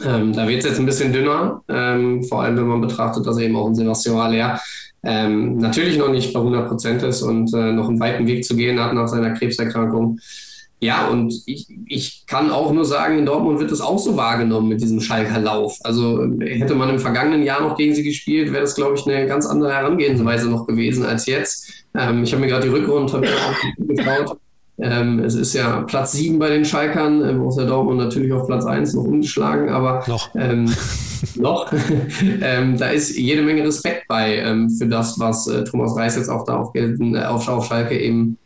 Ähm, 0.05 0.33
da 0.33 0.47
wird 0.47 0.61
es 0.61 0.67
jetzt 0.67 0.79
ein 0.79 0.87
bisschen 0.87 1.13
dünner, 1.13 1.63
ähm, 1.69 2.23
vor 2.23 2.43
allem 2.43 2.57
wenn 2.57 2.67
man 2.67 2.81
betrachtet, 2.81 3.27
dass 3.27 3.39
eben 3.39 3.57
auch 3.57 3.67
ein 3.67 3.75
Sebastian 3.75 4.17
Aller 4.17 4.61
ähm, 5.03 5.59
natürlich 5.59 5.97
noch 5.99 6.11
nicht 6.11 6.33
bei 6.33 6.41
100 6.41 6.69
Prozent 6.69 7.03
ist 7.03 7.23
und 7.23 7.53
äh, 7.55 7.73
noch 7.73 7.89
einen 7.89 8.01
weiten 8.01 8.27
Weg 8.27 8.45
zu 8.45 8.57
gehen 8.57 8.81
hat 8.81 8.95
nach 8.95 9.09
seiner 9.09 9.31
Krebserkrankung. 9.31 10.19
Ja, 10.81 11.09
und 11.09 11.35
ich, 11.47 11.67
ich 11.87 12.25
kann 12.27 12.53
auch 12.53 12.73
nur 12.73 12.85
sagen, 12.85 13.19
in 13.19 13.27
Dortmund 13.27 13.59
wird 13.59 13.73
es 13.73 13.81
auch 13.81 13.99
so 13.99 14.17
wahrgenommen 14.17 14.69
mit 14.69 14.81
diesem 14.81 15.01
Schalker 15.01 15.41
Lauf. 15.41 15.77
Also 15.83 16.25
hätte 16.41 16.77
man 16.77 16.89
im 16.89 17.01
vergangenen 17.01 17.43
Jahr 17.43 17.63
noch 17.63 17.77
gegen 17.77 17.95
sie 17.95 18.05
gespielt, 18.05 18.53
wäre 18.53 18.63
das, 18.63 18.77
glaube 18.77 18.95
ich, 18.95 19.05
eine 19.07 19.27
ganz 19.27 19.47
andere 19.47 19.73
Herangehensweise 19.73 20.49
noch 20.49 20.67
gewesen 20.67 21.05
als 21.05 21.27
jetzt. 21.27 21.69
Ähm, 21.99 22.23
ich 22.23 22.33
habe 22.33 22.43
mir 22.43 22.49
gerade 22.49 22.69
die 22.69 22.75
Rückrunde 22.75 23.21
geschaut. 23.79 24.39
Ähm, 24.81 25.19
es 25.25 25.35
ist 25.35 25.55
ja 25.55 25.81
Platz 25.81 26.13
7 26.13 26.39
bei 26.39 26.51
den 26.51 26.65
Schalkern, 26.65 27.29
äh, 27.29 27.33
Borussia 27.33 27.65
Dortmund 27.65 27.99
natürlich 27.99 28.33
auf 28.33 28.47
Platz 28.47 28.65
1 28.65 28.95
noch 28.95 29.03
umgeschlagen, 29.05 29.71
aber 29.71 30.05
noch, 30.07 30.33
ähm, 30.37 30.73
noch. 31.35 31.73
ähm, 32.41 32.79
da 32.79 32.91
ist 32.91 33.19
jede 33.19 33.43
Menge 33.43 33.65
Respekt 33.65 34.07
bei 34.07 34.37
ähm, 34.37 34.71
für 34.71 34.87
das, 34.87 35.19
was 35.19 35.49
äh, 35.49 35.65
Thomas 35.65 35.97
Reis 35.97 36.15
jetzt 36.15 36.29
auch 36.29 36.45
da 36.45 36.59
auf, 36.59 36.73
äh, 36.77 36.95
auf, 37.25 37.49
auf 37.49 37.67
Schalke 37.67 37.99
eben 37.99 38.39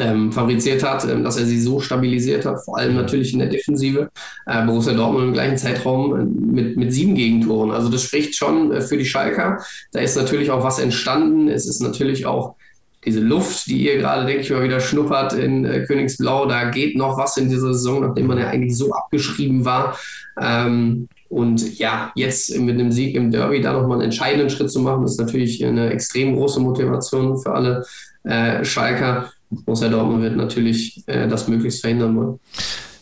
ähm, 0.00 0.32
fabriziert 0.32 0.82
hat, 0.82 1.04
ähm, 1.04 1.24
dass 1.24 1.36
er 1.36 1.46
sie 1.46 1.60
so 1.60 1.80
stabilisiert 1.80 2.44
hat, 2.44 2.64
vor 2.64 2.78
allem 2.78 2.94
natürlich 2.94 3.32
in 3.32 3.38
der 3.38 3.48
Defensive. 3.48 4.10
Äh, 4.46 4.64
Borussia 4.66 4.92
Dortmund 4.92 5.28
im 5.28 5.32
gleichen 5.32 5.56
Zeitraum 5.56 6.14
äh, 6.14 6.24
mit, 6.24 6.76
mit 6.76 6.92
sieben 6.92 7.14
Gegentoren. 7.14 7.70
Also 7.70 7.88
das 7.88 8.02
spricht 8.02 8.36
schon 8.36 8.72
äh, 8.72 8.80
für 8.80 8.96
die 8.96 9.04
Schalker. 9.04 9.58
Da 9.92 10.00
ist 10.00 10.16
natürlich 10.16 10.50
auch 10.50 10.62
was 10.62 10.78
entstanden. 10.78 11.48
Es 11.48 11.66
ist 11.66 11.80
natürlich 11.80 12.26
auch 12.26 12.56
diese 13.04 13.20
Luft, 13.20 13.66
die 13.66 13.84
ihr 13.84 13.98
gerade, 13.98 14.26
denke 14.26 14.42
ich 14.42 14.50
mal, 14.50 14.62
wieder 14.62 14.80
schnuppert 14.80 15.32
in 15.32 15.64
äh, 15.64 15.84
Königsblau, 15.86 16.46
da 16.46 16.70
geht 16.70 16.96
noch 16.96 17.16
was 17.16 17.36
in 17.36 17.48
dieser 17.48 17.72
Saison, 17.72 18.02
nachdem 18.02 18.26
man 18.26 18.38
ja 18.38 18.48
eigentlich 18.48 18.76
so 18.76 18.92
abgeschrieben 18.92 19.64
war. 19.64 19.96
Ähm, 20.40 21.08
und 21.28 21.78
ja, 21.78 22.10
jetzt 22.14 22.56
mit 22.58 22.74
einem 22.74 22.90
Sieg 22.90 23.14
im 23.14 23.30
Derby 23.30 23.60
da 23.60 23.72
nochmal 23.72 23.98
einen 23.98 24.06
entscheidenden 24.06 24.50
Schritt 24.50 24.70
zu 24.70 24.80
machen, 24.80 25.04
ist 25.04 25.20
natürlich 25.20 25.64
eine 25.64 25.90
extrem 25.90 26.34
große 26.34 26.60
Motivation 26.60 27.38
für 27.38 27.52
alle 27.52 27.84
äh, 28.24 28.64
Schalker. 28.64 29.30
Borussia 29.50 29.88
Dortmund 29.88 30.22
wird 30.22 30.36
natürlich 30.36 31.02
äh, 31.06 31.28
das 31.28 31.48
möglichst 31.48 31.80
verhindern 31.80 32.16
wollen. 32.16 32.40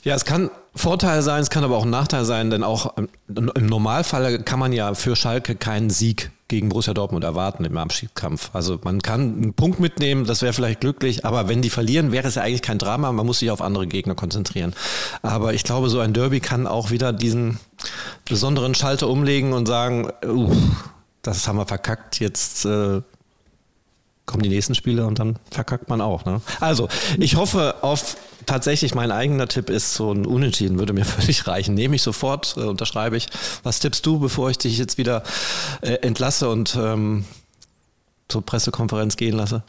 Ja, 0.03 0.15
es 0.15 0.25
kann 0.25 0.51
Vorteil 0.75 1.23
sein, 1.23 1.43
es 1.43 1.51
kann 1.51 1.65
aber 1.65 1.77
auch 1.77 1.85
ein 1.85 1.91
Nachteil 1.91 2.25
sein, 2.25 2.51
denn 2.51 2.63
auch 2.63 2.95
im 2.97 3.67
Normalfall 3.67 4.41
kann 4.43 4.61
man 4.61 4.73
ja 4.73 4.95
für 4.95 5.17
Schalke 5.17 5.57
keinen 5.57 5.91
Sieg 5.91 6.31
gegen 6.49 6.69
Borussia 6.69 6.95
Dortmund 6.95 7.25
erwarten 7.25 7.65
im 7.65 7.77
Abschiedskampf. 7.77 8.51
Also 8.53 8.79
man 8.85 9.03
kann 9.03 9.21
einen 9.21 9.55
Punkt 9.55 9.81
mitnehmen, 9.81 10.25
das 10.27 10.43
wäre 10.43 10.53
vielleicht 10.53 10.81
glücklich, 10.81 11.25
aber 11.25 11.49
wenn 11.49 11.61
die 11.61 11.71
verlieren, 11.71 12.13
wäre 12.13 12.29
es 12.29 12.37
ja 12.37 12.43
eigentlich 12.43 12.63
kein 12.63 12.79
Drama, 12.79 13.11
man 13.11 13.27
muss 13.27 13.41
sich 13.41 13.51
auf 13.51 13.61
andere 13.61 13.87
Gegner 13.87 14.15
konzentrieren. 14.15 14.75
Aber 15.23 15.55
ich 15.55 15.65
glaube, 15.65 15.89
so 15.89 15.99
ein 15.99 16.13
Derby 16.13 16.41
kann 16.41 16.67
auch 16.67 16.91
wieder 16.91 17.13
diesen 17.13 17.59
besonderen 18.25 18.75
Schalter 18.75 19.09
umlegen 19.09 19.53
und 19.53 19.67
sagen, 19.67 20.11
uh, 20.25 20.55
das 21.23 21.49
haben 21.49 21.57
wir 21.57 21.67
verkackt, 21.67 22.21
jetzt 22.21 22.65
äh, 22.65 23.03
kommen 24.27 24.43
die 24.43 24.49
nächsten 24.49 24.75
Spiele 24.75 25.07
und 25.07 25.19
dann 25.19 25.37
verkackt 25.51 25.89
man 25.89 26.01
auch. 26.01 26.25
Ne? 26.25 26.41
Also, 26.61 26.89
ich 27.19 27.37
hoffe 27.37 27.77
auf 27.83 28.17
tatsächlich 28.45 28.95
mein 28.95 29.11
eigener 29.11 29.49
Tipp 29.49 29.71
ist 29.71 29.95
so 29.95 30.13
ein 30.13 30.27
Unentschieden, 30.27 30.79
würde 30.79 30.93
mir 30.93 31.05
völlig 31.07 31.47
reichen. 31.47 31.75
Nehme 31.75 31.97
ich 31.97 32.03
sofort, 32.03 32.57
äh, 32.57 32.61
unterschreibe 32.61 33.17
ich. 33.17 33.29
Was 33.63 33.81
tippst 33.81 34.05
du, 34.05 34.19
bevor 34.19 34.51
ich 34.51 34.59
dich 34.59 34.79
jetzt 34.79 34.99
wieder 34.99 35.23
äh, 35.81 35.95
entlasse 36.03 36.49
und 36.49 36.77
ähm, 36.81 37.25
zur 38.29 38.45
Pressekonferenz 38.45 39.17
gehen 39.17 39.37
lasse? 39.37 39.63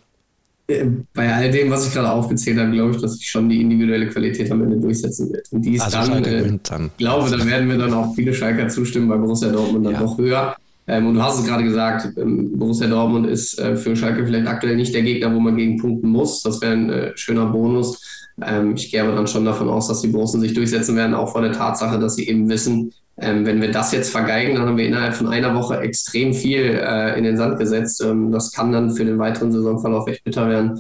Äh, 0.68 0.86
bei 1.14 1.34
all 1.34 1.50
dem, 1.52 1.70
was 1.70 1.88
ich 1.88 1.94
gerade 1.94 2.12
aufgezählt 2.12 2.60
habe, 2.60 2.72
glaube 2.72 2.92
ich, 2.92 3.02
dass 3.02 3.14
sich 3.14 3.30
schon 3.30 3.48
die 3.50 3.62
individuelle 3.62 4.10
Qualität 4.10 4.52
am 4.52 4.64
Ende 4.64 4.78
durchsetzen 4.78 5.32
wird. 5.32 5.48
Und 5.52 5.62
die 5.62 5.76
ist 5.76 5.82
also 5.82 6.12
dann, 6.12 6.26
äh, 6.26 6.60
dann. 6.64 6.86
Ich 6.86 6.98
glaube, 6.98 7.30
da 7.30 7.46
werden 7.46 7.70
wir 7.70 7.78
dann 7.78 7.94
auch 7.94 8.14
viele 8.16 8.34
Schalker 8.34 8.68
zustimmen, 8.68 9.08
bei 9.08 9.18
Borussia 9.18 9.50
Dortmund 9.50 9.86
dann 9.86 9.94
ja. 9.94 10.02
noch 10.02 10.18
höher. 10.18 10.56
Ähm, 10.88 11.08
und 11.08 11.16
du 11.16 11.22
hast 11.22 11.40
es 11.40 11.46
gerade 11.46 11.64
gesagt, 11.64 12.18
ähm, 12.18 12.58
Borussia 12.58 12.88
Dortmund 12.88 13.28
ist 13.28 13.60
äh, 13.60 13.76
für 13.76 13.96
Schalke 13.96 14.26
vielleicht 14.26 14.48
aktuell 14.48 14.76
nicht 14.76 14.94
der 14.94 15.02
Gegner, 15.02 15.34
wo 15.34 15.40
man 15.40 15.58
gegen 15.58 15.78
punkten 15.78 16.10
muss. 16.10 16.42
Das 16.44 16.62
wäre 16.62 16.74
ein 16.74 16.90
äh, 16.90 17.12
schöner 17.16 17.48
Bonus. 17.48 18.02
Ähm, 18.42 18.76
ich 18.76 18.92
gehe 18.92 19.02
aber 19.02 19.14
dann 19.14 19.28
schon 19.28 19.46
davon 19.46 19.70
aus, 19.70 19.88
dass 19.88 20.02
die 20.02 20.08
Borussen 20.08 20.42
sich 20.42 20.54
durchsetzen 20.54 20.96
werden, 20.96 21.14
auch 21.14 21.32
vor 21.32 21.42
der 21.42 21.52
Tatsache, 21.52 22.00
dass 22.00 22.16
sie 22.16 22.28
eben 22.28 22.48
wissen, 22.50 22.94
ähm, 23.20 23.46
wenn 23.48 23.62
wir 23.62 23.72
das 23.72 23.92
jetzt 23.94 24.12
vergeigen, 24.12 24.56
dann 24.56 24.68
haben 24.68 24.78
wir 24.78 24.86
innerhalb 24.86 25.16
von 25.16 25.28
einer 25.28 25.56
Woche 25.56 25.80
extrem 25.80 26.34
viel 26.34 26.80
äh, 26.80 27.18
in 27.18 27.24
den 27.24 27.36
Sand 27.36 27.58
gesetzt. 27.58 28.02
Ähm, 28.06 28.32
das 28.32 28.52
kann 28.52 28.72
dann 28.72 28.92
für 28.92 29.06
den 29.06 29.18
weiteren 29.18 29.52
Saisonverlauf 29.52 30.08
echt 30.08 30.24
bitter 30.24 30.48
werden. 30.48 30.80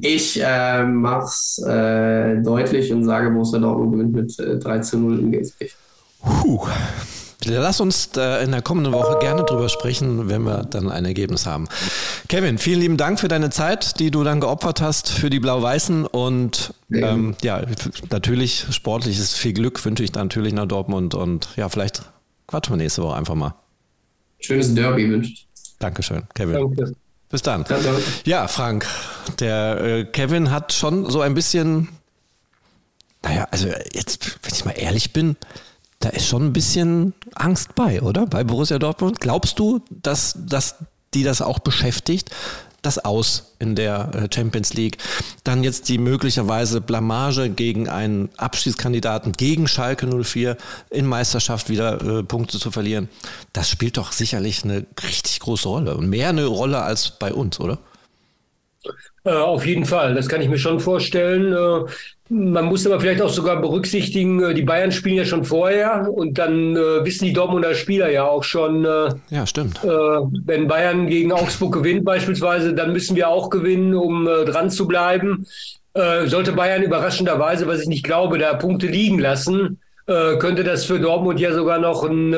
Ich 0.00 0.40
äh, 0.42 0.82
mache 0.82 1.26
es 1.26 1.62
äh, 1.64 2.42
deutlich 2.42 2.92
und 2.92 3.04
sage, 3.04 3.30
Borussia 3.30 3.60
Dortmund 3.60 3.92
gewinnt 3.92 4.12
mit 4.14 4.38
äh, 4.40 4.56
13-0 4.56 5.18
in 5.20 5.30
Gelsenkirchen. 5.30 5.78
Puh. 6.20 6.66
Lass 7.46 7.80
uns 7.80 8.06
in 8.06 8.50
der 8.50 8.62
kommenden 8.62 8.92
Woche 8.92 9.18
gerne 9.20 9.44
drüber 9.44 9.68
sprechen, 9.68 10.28
wenn 10.28 10.42
wir 10.42 10.64
dann 10.64 10.90
ein 10.90 11.04
Ergebnis 11.04 11.46
haben. 11.46 11.68
Kevin, 12.28 12.58
vielen 12.58 12.80
lieben 12.80 12.96
Dank 12.96 13.20
für 13.20 13.28
deine 13.28 13.50
Zeit, 13.50 14.00
die 14.00 14.10
du 14.10 14.24
dann 14.24 14.40
geopfert 14.40 14.80
hast 14.80 15.10
für 15.10 15.30
die 15.30 15.38
Blau-Weißen 15.40 16.06
und 16.06 16.74
ähm, 16.92 17.36
ja, 17.42 17.62
natürlich 18.10 18.66
sportliches 18.70 19.34
viel 19.34 19.52
Glück 19.52 19.84
wünsche 19.84 20.02
ich 20.02 20.12
dann 20.12 20.26
natürlich 20.26 20.52
nach 20.52 20.66
Dortmund 20.66 21.14
und 21.14 21.48
ja, 21.56 21.68
vielleicht 21.68 22.02
quatschen 22.46 22.74
wir 22.74 22.78
nächste 22.78 23.02
Woche 23.02 23.16
einfach 23.16 23.34
mal. 23.34 23.54
Schönes 24.40 24.74
Derby 24.74 25.08
wünscht. 25.10 25.46
Dankeschön, 25.78 26.24
Kevin. 26.34 26.54
Danke. 26.54 26.94
Bis 27.28 27.42
dann. 27.42 27.64
Ja, 28.24 28.46
Frank, 28.46 28.86
der 29.40 29.80
äh, 29.80 30.04
Kevin 30.04 30.50
hat 30.50 30.72
schon 30.72 31.10
so 31.10 31.20
ein 31.20 31.34
bisschen, 31.34 31.88
naja, 33.22 33.48
also 33.50 33.68
jetzt, 33.92 34.38
wenn 34.42 34.54
ich 34.54 34.64
mal 34.64 34.72
ehrlich 34.72 35.12
bin, 35.12 35.36
da 36.06 36.12
ist 36.12 36.28
schon 36.28 36.44
ein 36.44 36.52
bisschen 36.52 37.14
Angst 37.34 37.74
bei, 37.74 38.00
oder? 38.00 38.26
Bei 38.26 38.44
Borussia 38.44 38.78
Dortmund. 38.78 39.20
Glaubst 39.20 39.58
du, 39.58 39.80
dass, 39.90 40.38
dass 40.38 40.76
die 41.14 41.24
das 41.24 41.42
auch 41.42 41.58
beschäftigt? 41.58 42.30
Das 42.80 43.04
aus 43.04 43.56
in 43.58 43.74
der 43.74 44.14
äh, 44.14 44.28
Champions 44.32 44.72
League. 44.74 44.98
Dann 45.42 45.64
jetzt 45.64 45.88
die 45.88 45.98
möglicherweise 45.98 46.80
Blamage 46.80 47.50
gegen 47.50 47.88
einen 47.88 48.28
Abschiedskandidaten, 48.36 49.32
gegen 49.32 49.66
Schalke 49.66 50.06
04 50.06 50.56
in 50.90 51.06
Meisterschaft 51.06 51.68
wieder 51.70 52.00
äh, 52.00 52.22
Punkte 52.22 52.60
zu 52.60 52.70
verlieren. 52.70 53.08
Das 53.52 53.68
spielt 53.68 53.96
doch 53.96 54.12
sicherlich 54.12 54.62
eine 54.62 54.86
richtig 55.02 55.40
große 55.40 55.68
Rolle. 55.68 55.96
Und 55.96 56.08
mehr 56.08 56.28
eine 56.28 56.46
Rolle 56.46 56.82
als 56.82 57.18
bei 57.18 57.34
uns, 57.34 57.58
oder? 57.58 57.78
Äh, 59.26 59.30
auf 59.30 59.66
jeden 59.66 59.84
Fall, 59.84 60.14
das 60.14 60.28
kann 60.28 60.40
ich 60.40 60.48
mir 60.48 60.58
schon 60.58 60.78
vorstellen. 60.78 61.52
Äh, 61.52 61.90
man 62.28 62.66
muss 62.66 62.86
aber 62.86 63.00
vielleicht 63.00 63.20
auch 63.20 63.28
sogar 63.28 63.60
berücksichtigen, 63.60 64.40
äh, 64.40 64.54
die 64.54 64.62
Bayern 64.62 64.92
spielen 64.92 65.16
ja 65.16 65.24
schon 65.24 65.44
vorher 65.44 66.08
und 66.12 66.38
dann 66.38 66.76
wissen 66.76 67.24
die 67.24 67.32
Dortmunder 67.32 67.74
Spieler 67.74 68.10
ja 68.10 68.24
auch 68.24 68.44
schon. 68.44 68.84
Ja, 69.30 69.46
stimmt. 69.46 69.80
Wenn 69.82 70.68
Bayern 70.68 71.06
gegen 71.06 71.32
Augsburg 71.32 71.74
gewinnt 71.74 72.04
beispielsweise, 72.04 72.74
dann 72.74 72.92
müssen 72.92 73.16
wir 73.16 73.28
auch 73.28 73.50
gewinnen, 73.50 73.94
um 73.94 74.24
dran 74.24 74.70
zu 74.70 74.86
bleiben. 74.86 75.46
Sollte 75.94 76.52
Bayern 76.52 76.82
überraschenderweise, 76.82 77.66
was 77.66 77.82
ich 77.82 77.88
nicht 77.88 78.04
glaube, 78.04 78.38
da 78.38 78.54
Punkte 78.54 78.86
liegen 78.86 79.18
lassen, 79.18 79.80
könnte 80.06 80.64
das 80.64 80.84
für 80.84 80.98
Dortmund 80.98 81.40
ja 81.40 81.52
sogar 81.52 81.78
noch 81.78 82.04
einen 82.04 82.34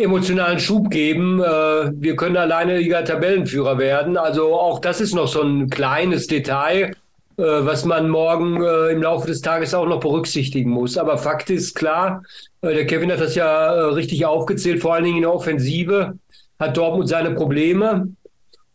emotionalen 0.00 0.58
Schub 0.58 0.90
geben. 0.90 1.38
wir 1.38 2.16
können 2.16 2.36
alleine 2.36 2.78
Liga 2.78 3.02
Tabellenführer 3.02 3.78
werden. 3.78 4.16
Also 4.16 4.54
auch 4.54 4.78
das 4.78 5.00
ist 5.00 5.14
noch 5.14 5.28
so 5.28 5.42
ein 5.42 5.68
kleines 5.68 6.26
Detail 6.26 6.92
äh, 7.40 7.64
was 7.64 7.86
man 7.86 8.10
morgen 8.10 8.62
äh, 8.62 8.92
im 8.92 9.02
Laufe 9.02 9.26
des 9.26 9.40
Tages 9.40 9.72
auch 9.72 9.86
noch 9.86 10.00
berücksichtigen 10.00 10.70
muss. 10.70 10.98
Aber 10.98 11.16
Fakt 11.16 11.48
ist 11.48 11.74
klar, 11.74 12.22
äh, 12.60 12.74
der 12.74 12.86
Kevin 12.86 13.10
hat 13.10 13.20
das 13.20 13.34
ja 13.34 13.74
äh, 13.74 13.80
richtig 13.94 14.26
aufgezählt, 14.26 14.80
vor 14.80 14.94
allen 14.94 15.04
Dingen 15.04 15.16
in 15.16 15.22
der 15.22 15.34
Offensive 15.34 16.18
hat 16.58 16.76
Dortmund 16.76 17.08
seine 17.08 17.30
Probleme. 17.30 18.08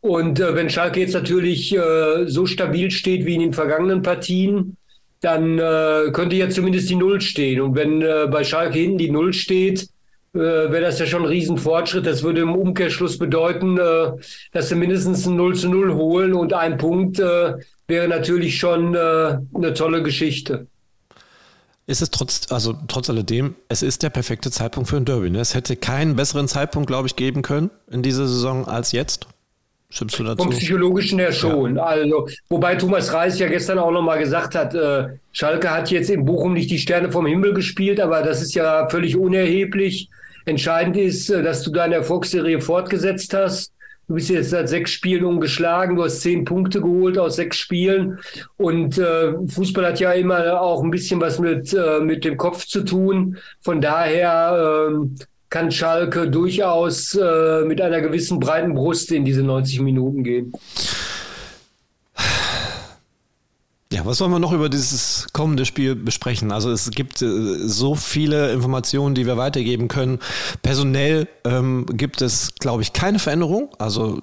Und 0.02 0.40
äh, 0.40 0.56
wenn 0.56 0.72
Schalke 0.72 1.00
jetzt 1.00 1.14
natürlich 1.14 1.76
äh, 1.76 2.26
so 2.26 2.48
stabil 2.48 2.90
steht 2.90 3.26
wie 3.26 3.36
in 3.36 3.42
den 3.42 3.54
vergangenen 3.54 4.02
Partien, 4.02 4.78
dann 5.22 5.58
könnte 6.14 6.36
ja 6.36 6.50
zumindest 6.50 6.88
die 6.88 6.96
Null 6.96 7.20
stehen. 7.20 7.60
Und 7.60 7.76
wenn 7.76 8.02
bei 8.30 8.44
Schalke 8.44 8.78
hinten 8.78 9.00
die 9.00 9.10
Null 9.10 9.34
steht, 9.34 9.88
wäre 10.36 10.82
das 10.82 11.00
ja 11.00 11.06
schon 11.06 11.24
ein 11.24 11.30
Riesenfortschritt. 11.30 12.06
Das 12.06 12.24
würde 12.24 12.42
im 12.42 12.56
Umkehrschluss 12.56 13.18
bedeuten, 13.18 13.78
dass 14.52 14.70
sie 14.70 14.76
mindestens 14.76 15.26
ein 15.26 15.36
0 15.36 15.56
zu 15.56 15.70
0 15.70 15.94
holen 15.94 16.34
und 16.34 16.54
ein 16.54 16.78
Punkt 16.78 17.20
wäre 17.88 18.08
natürlich 18.08 18.58
schon 18.58 18.96
äh, 18.96 19.38
eine 19.54 19.74
tolle 19.74 20.04
Geschichte. 20.04 20.68
Ist 21.88 22.02
es 22.02 22.10
trotz, 22.10 22.52
also 22.52 22.76
trotz 22.88 23.10
alledem, 23.10 23.56
es 23.70 23.84
ist 23.84 24.02
der 24.02 24.10
perfekte 24.10 24.50
Zeitpunkt 24.50 24.90
für 24.90 24.98
ein 24.98 25.06
Derby. 25.06 25.30
Ne? 25.30 25.40
Es 25.40 25.54
hätte 25.54 25.76
keinen 25.76 26.16
besseren 26.16 26.48
Zeitpunkt, 26.48 26.88
glaube 26.88 27.08
ich, 27.08 27.16
geben 27.16 27.44
können 27.44 27.70
in 27.92 28.02
dieser 28.02 28.28
Saison 28.28 28.68
als 28.68 28.92
jetzt. 28.92 29.28
Stimmst 29.92 30.18
du 30.18 30.24
dazu? 30.24 30.44
Vom 30.44 30.50
Psychologischen 30.50 31.20
her 31.20 31.32
schon. 31.32 31.76
Ja. 31.76 31.84
Also, 31.84 32.28
wobei 32.50 32.76
Thomas 32.76 33.14
Reis 33.14 33.38
ja 33.38 33.48
gestern 33.48 33.78
auch 33.78 33.92
nochmal 33.92 34.18
gesagt 34.18 34.56
hat, 34.56 34.74
äh, 34.74 35.10
Schalke 35.32 35.70
hat 35.70 35.92
jetzt 35.92 36.10
in 36.10 36.26
Bochum 36.26 36.54
nicht 36.54 36.72
die 36.72 36.80
Sterne 36.80 37.12
vom 37.12 37.28
Himmel 37.28 37.54
gespielt, 37.54 38.00
aber 38.00 38.24
das 38.24 38.42
ist 38.42 38.56
ja 38.56 38.90
völlig 38.90 39.16
unerheblich. 39.16 40.10
Entscheidend 40.46 40.98
ist, 40.98 41.30
äh, 41.30 41.44
dass 41.44 41.64
du 41.64 41.72
deine 41.72 41.96
Erfolgsserie 41.96 42.62
fortgesetzt 42.62 43.34
hast. 43.34 43.72
Du 44.08 44.14
bist 44.14 44.30
jetzt 44.30 44.52
seit 44.52 44.70
sechs 44.70 44.92
Spielen 44.92 45.26
ungeschlagen, 45.26 45.96
du 45.96 46.04
hast 46.04 46.22
zehn 46.22 46.46
Punkte 46.46 46.80
geholt 46.80 47.18
aus 47.18 47.38
sechs 47.38 47.58
Spielen. 47.58 48.20
Und 48.56 49.00
äh, 49.00 49.34
Fußball 49.48 49.88
hat 49.88 50.00
ja 50.00 50.12
immer 50.12 50.62
auch 50.62 50.84
ein 50.84 50.92
bisschen 50.92 51.20
was 51.20 51.40
mit, 51.40 51.74
äh, 51.74 52.00
mit 52.02 52.24
dem 52.24 52.38
Kopf 52.38 52.68
zu 52.68 52.84
tun. 52.84 53.38
Von 53.62 53.82
daher 53.82 54.92
äh, 54.92 55.24
kann 55.50 55.72
Schalke 55.72 56.30
durchaus 56.30 57.16
äh, 57.16 57.64
mit 57.66 57.82
einer 57.82 58.02
gewissen 58.02 58.40
breiten 58.40 58.76
Brust 58.76 59.12
in 59.12 59.26
diese 59.26 59.42
90 59.42 59.82
Minuten 59.82 60.24
gehen. 60.24 60.54
Ja, 63.94 64.06
was 64.06 64.18
sollen 64.18 64.32
wir 64.32 64.40
noch 64.40 64.52
über 64.52 64.68
dieses 64.68 65.28
kommende 65.32 65.64
Spiel 65.66 65.96
besprechen? 65.96 66.52
Also 66.52 66.72
es 66.72 66.90
gibt 66.90 67.22
äh, 67.22 67.68
so 67.68 67.96
viele 67.96 68.52
Informationen, 68.52 69.14
die 69.14 69.26
wir 69.28 69.38
weitergeben 69.38 69.88
können. 69.88 70.20
Personell 70.64 71.28
ähm, 71.46 71.86
gibt 71.94 72.22
es, 72.22 72.56
glaube 72.56 72.82
ich, 72.82 72.94
keine 72.94 73.20
Veränderung. 73.20 73.70
Also 73.78 74.20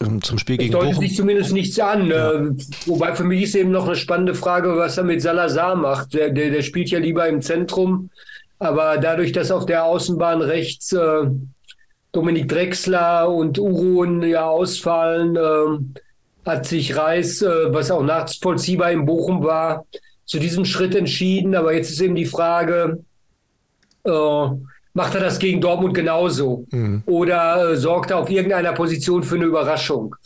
ähm, 0.00 0.22
zum 0.22 0.38
Spiel 0.38 0.56
gegen 0.56 0.72
Bochum. 0.72 0.94
sich 0.94 1.16
zumindest 1.16 1.52
nichts 1.52 1.78
an. 1.78 2.06
Ja. 2.06 2.32
Äh, 2.32 2.54
wobei 2.86 3.14
für 3.14 3.24
mich 3.24 3.42
ist 3.42 3.54
eben 3.56 3.70
noch 3.70 3.86
eine 3.86 3.96
spannende 3.96 4.34
Frage, 4.34 4.76
was 4.76 4.96
er 4.96 5.04
mit 5.04 5.20
Salazar 5.20 5.74
macht. 5.76 6.14
Der, 6.14 6.30
der, 6.30 6.50
der 6.50 6.62
spielt 6.62 6.90
ja 6.90 6.98
lieber 6.98 7.28
im 7.28 7.42
Zentrum. 7.42 8.10
Aber 8.58 8.98
dadurch, 8.98 9.32
dass 9.32 9.50
auf 9.50 9.66
der 9.66 9.84
Außenbahn 9.84 10.40
rechts 10.40 10.92
äh, 10.92 11.26
Dominik 12.12 12.48
Drexler 12.48 13.28
und 13.28 13.58
Uruhn 13.58 14.22
ja 14.22 14.46
ausfallen, 14.46 15.36
äh, 15.36 16.00
hat 16.48 16.66
sich 16.66 16.96
Reis, 16.96 17.42
äh, 17.42 17.72
was 17.72 17.90
auch 17.90 18.02
nachvollziehbar 18.02 18.90
in 18.90 19.04
Bochum 19.04 19.42
war, 19.44 19.84
zu 20.24 20.38
diesem 20.38 20.64
Schritt 20.64 20.94
entschieden. 20.94 21.54
Aber 21.54 21.72
jetzt 21.72 21.90
ist 21.90 22.00
eben 22.00 22.14
die 22.14 22.26
Frage, 22.26 23.04
äh, 24.04 24.10
macht 24.94 25.14
er 25.14 25.20
das 25.20 25.38
gegen 25.38 25.60
Dortmund 25.60 25.94
genauso? 25.94 26.66
Mhm. 26.70 27.02
Oder 27.06 27.70
äh, 27.72 27.76
sorgt 27.76 28.10
er 28.10 28.18
auf 28.18 28.30
irgendeiner 28.30 28.72
Position 28.72 29.22
für 29.22 29.36
eine 29.36 29.44
Überraschung? 29.44 30.16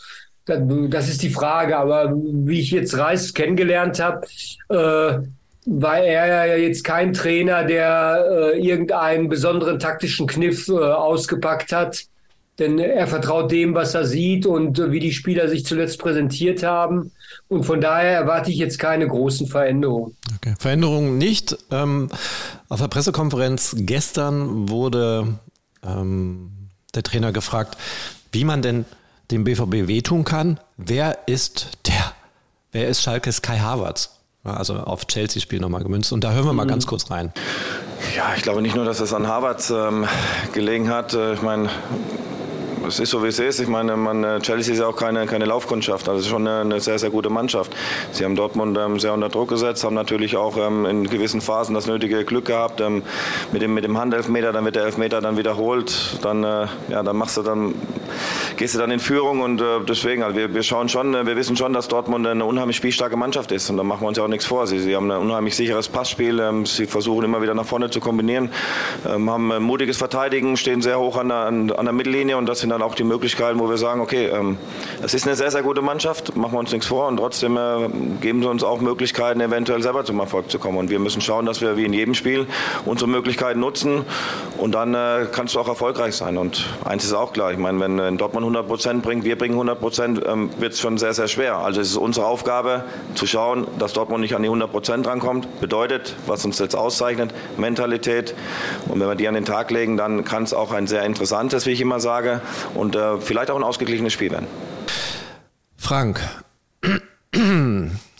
Das, 0.44 0.60
das 0.88 1.08
ist 1.08 1.22
die 1.22 1.30
Frage. 1.30 1.76
Aber 1.76 2.12
wie 2.14 2.60
ich 2.60 2.70
jetzt 2.70 2.96
Reis 2.96 3.34
kennengelernt 3.34 4.00
habe, 4.00 4.26
äh, 4.68 5.26
war 5.64 5.98
er 5.98 6.46
ja 6.46 6.56
jetzt 6.56 6.82
kein 6.82 7.12
Trainer, 7.12 7.64
der 7.64 8.24
äh, 8.54 8.66
irgendeinen 8.66 9.28
besonderen 9.28 9.78
taktischen 9.78 10.26
Kniff 10.26 10.68
äh, 10.68 10.72
ausgepackt 10.72 11.72
hat. 11.72 12.04
Denn 12.58 12.78
er 12.78 13.06
vertraut 13.06 13.50
dem, 13.50 13.74
was 13.74 13.94
er 13.94 14.04
sieht 14.04 14.44
und 14.44 14.78
äh, 14.78 14.92
wie 14.92 15.00
die 15.00 15.12
Spieler 15.12 15.48
sich 15.48 15.64
zuletzt 15.64 15.98
präsentiert 15.98 16.62
haben. 16.62 17.12
Und 17.48 17.64
von 17.64 17.80
daher 17.80 18.12
erwarte 18.12 18.50
ich 18.50 18.58
jetzt 18.58 18.78
keine 18.78 19.08
großen 19.08 19.46
Veränderungen. 19.46 20.16
Okay. 20.36 20.54
Veränderungen 20.58 21.16
nicht. 21.16 21.56
Ähm, 21.70 22.08
auf 22.68 22.80
der 22.80 22.88
Pressekonferenz 22.88 23.74
gestern 23.78 24.68
wurde 24.68 25.38
ähm, 25.84 26.50
der 26.94 27.02
Trainer 27.02 27.32
gefragt, 27.32 27.78
wie 28.32 28.44
man 28.44 28.60
denn 28.60 28.84
dem 29.30 29.44
BVB 29.44 29.88
wehtun 29.88 30.24
kann. 30.24 30.60
Wer 30.76 31.26
ist 31.26 31.68
der? 31.86 32.12
Wer 32.70 32.88
ist 32.88 33.02
Schalkes 33.02 33.40
Kai 33.40 33.58
Havertz? 33.58 34.18
Also 34.44 34.74
auf 34.74 35.06
Chelsea-Spiel 35.06 35.60
nochmal 35.60 35.84
gemünzt. 35.84 36.12
Und 36.12 36.24
da 36.24 36.32
hören 36.32 36.46
wir 36.46 36.52
mal 36.52 36.64
mhm. 36.64 36.70
ganz 36.70 36.86
kurz 36.86 37.10
rein. 37.10 37.32
Ja, 38.16 38.32
ich 38.36 38.42
glaube 38.42 38.60
nicht 38.60 38.74
nur, 38.74 38.84
dass 38.84 39.00
es 39.00 39.14
an 39.14 39.28
Harvard 39.28 39.62
ähm, 39.70 40.06
gelegen 40.52 40.88
hat. 40.88 41.14
Äh, 41.14 41.34
ich 41.34 41.42
meine, 41.42 41.70
es 42.86 42.98
ist 42.98 43.10
so, 43.10 43.22
wie 43.22 43.28
es 43.28 43.38
ist. 43.38 43.60
Ich 43.60 43.68
meine, 43.68 43.96
man, 43.96 44.24
äh, 44.24 44.40
Chelsea 44.40 44.74
ist 44.74 44.80
ja 44.80 44.86
auch 44.86 44.96
keine, 44.96 45.26
keine 45.26 45.44
Laufkundschaft. 45.44 46.08
Also 46.08 46.20
es 46.20 46.26
ist 46.26 46.30
schon 46.30 46.46
eine, 46.46 46.60
eine, 46.60 46.80
sehr, 46.80 46.98
sehr 46.98 47.10
gute 47.10 47.30
Mannschaft. 47.30 47.74
Sie 48.12 48.24
haben 48.24 48.36
Dortmund 48.36 48.78
ähm, 48.78 48.98
sehr 48.98 49.12
unter 49.12 49.28
Druck 49.28 49.48
gesetzt, 49.48 49.84
haben 49.84 49.94
natürlich 49.94 50.36
auch 50.36 50.56
ähm, 50.56 50.86
in 50.86 51.08
gewissen 51.08 51.40
Phasen 51.40 51.74
das 51.74 51.86
nötige 51.86 52.24
Glück 52.24 52.46
gehabt. 52.46 52.80
Ähm, 52.80 53.02
mit, 53.52 53.62
dem, 53.62 53.74
mit 53.74 53.84
dem 53.84 53.98
Handelfmeter, 53.98 54.52
dann 54.52 54.64
wird 54.64 54.76
der 54.76 54.84
Elfmeter 54.84 55.20
dann 55.20 55.36
wiederholt. 55.36 56.18
Dann, 56.22 56.44
äh, 56.44 56.66
ja, 56.88 57.02
dann 57.02 57.16
machst 57.16 57.36
du 57.36 57.42
dann, 57.42 57.74
gehst 58.56 58.74
du 58.74 58.78
dann 58.78 58.90
in 58.90 59.00
Führung 59.00 59.40
und 59.40 59.60
äh, 59.60 59.80
deswegen, 59.88 60.22
also 60.22 60.36
wir, 60.36 60.52
wir 60.54 60.62
schauen 60.62 60.88
schon, 60.88 61.14
äh, 61.14 61.26
wir 61.26 61.36
wissen 61.36 61.56
schon, 61.56 61.72
dass 61.72 61.88
Dortmund 61.88 62.26
eine 62.26 62.44
unheimlich 62.44 62.76
spielstarke 62.76 63.16
Mannschaft 63.16 63.52
ist 63.52 63.70
und 63.70 63.76
da 63.76 63.82
machen 63.82 64.02
wir 64.02 64.08
uns 64.08 64.18
ja 64.18 64.24
auch 64.24 64.28
nichts 64.28 64.46
vor. 64.46 64.66
Sie, 64.66 64.78
sie 64.78 64.94
haben 64.94 65.10
ein 65.10 65.20
unheimlich 65.20 65.56
sicheres 65.56 65.88
Passspiel, 65.88 66.38
ähm, 66.40 66.66
sie 66.66 66.86
versuchen 66.86 67.24
immer 67.24 67.42
wieder 67.42 67.54
nach 67.54 67.64
vorne 67.64 67.90
zu 67.90 68.00
kombinieren, 68.00 68.50
ähm, 69.06 69.30
haben 69.30 69.52
ein 69.52 69.62
mutiges 69.62 69.96
Verteidigen, 69.96 70.56
stehen 70.56 70.82
sehr 70.82 70.98
hoch 70.98 71.16
an 71.16 71.28
der, 71.28 71.38
an, 71.38 71.70
an 71.72 71.84
der 71.84 71.92
Mittellinie 71.92 72.36
und 72.36 72.46
das 72.46 72.60
sind 72.60 72.70
dann 72.70 72.82
auch 72.82 72.94
die 72.94 73.04
Möglichkeiten, 73.04 73.58
wo 73.58 73.68
wir 73.68 73.78
sagen, 73.78 74.00
okay, 74.00 74.26
ähm, 74.26 74.58
es 75.02 75.14
ist 75.14 75.26
eine 75.26 75.36
sehr, 75.36 75.50
sehr 75.50 75.62
gute 75.62 75.82
Mannschaft, 75.82 76.36
machen 76.36 76.52
wir 76.52 76.58
uns 76.58 76.72
nichts 76.72 76.86
vor 76.86 77.08
und 77.08 77.16
trotzdem 77.16 77.56
äh, 77.56 77.88
geben 78.20 78.42
sie 78.42 78.48
uns 78.48 78.64
auch 78.64 78.80
Möglichkeiten, 78.80 79.40
eventuell 79.40 79.82
selber 79.82 80.04
zum 80.04 80.20
Erfolg 80.20 80.50
zu 80.50 80.58
kommen. 80.58 80.78
Und 80.78 80.90
wir 80.90 80.98
müssen 80.98 81.20
schauen, 81.20 81.46
dass 81.46 81.60
wir 81.60 81.76
wie 81.76 81.84
in 81.84 81.92
jedem 81.92 82.14
Spiel 82.14 82.46
unsere 82.84 83.10
Möglichkeiten 83.10 83.60
nutzen 83.60 84.04
und 84.58 84.74
dann 84.74 84.94
äh, 84.94 85.26
kannst 85.30 85.54
du 85.54 85.60
auch 85.60 85.68
erfolgreich 85.68 86.14
sein. 86.14 86.38
Und 86.38 86.66
eins 86.84 87.04
ist 87.04 87.12
auch 87.12 87.32
klar, 87.32 87.52
ich 87.52 87.58
meine, 87.58 87.80
wenn 87.80 87.98
in 87.98 88.18
Dortmund 88.18 88.41
100 88.42 88.66
Prozent 88.66 89.02
bringt, 89.02 89.24
wir 89.24 89.36
bringen 89.36 89.54
100 89.54 89.80
Prozent, 89.80 90.22
ähm, 90.26 90.50
wird 90.58 90.72
es 90.72 90.80
schon 90.80 90.98
sehr, 90.98 91.14
sehr 91.14 91.28
schwer. 91.28 91.58
Also 91.58 91.80
es 91.80 91.90
ist 91.90 91.96
unsere 91.96 92.26
Aufgabe 92.26 92.84
zu 93.14 93.26
schauen, 93.26 93.66
dass 93.78 93.92
Dortmund 93.92 94.20
nicht 94.22 94.34
an 94.34 94.42
die 94.42 94.48
100 94.48 94.70
Prozent 94.70 95.06
rankommt. 95.06 95.60
Bedeutet, 95.60 96.14
was 96.26 96.44
uns 96.44 96.58
jetzt 96.58 96.74
auszeichnet, 96.74 97.32
Mentalität. 97.56 98.34
Und 98.88 99.00
wenn 99.00 99.08
wir 99.08 99.14
die 99.14 99.28
an 99.28 99.34
den 99.34 99.44
Tag 99.44 99.70
legen, 99.70 99.96
dann 99.96 100.24
kann 100.24 100.42
es 100.42 100.54
auch 100.54 100.72
ein 100.72 100.86
sehr 100.86 101.04
interessantes, 101.04 101.66
wie 101.66 101.70
ich 101.70 101.80
immer 101.80 102.00
sage, 102.00 102.40
und 102.74 102.96
äh, 102.96 103.18
vielleicht 103.18 103.50
auch 103.50 103.56
ein 103.56 103.64
ausgeglichenes 103.64 104.12
Spiel 104.12 104.30
werden. 104.30 104.46
Frank, 105.76 106.20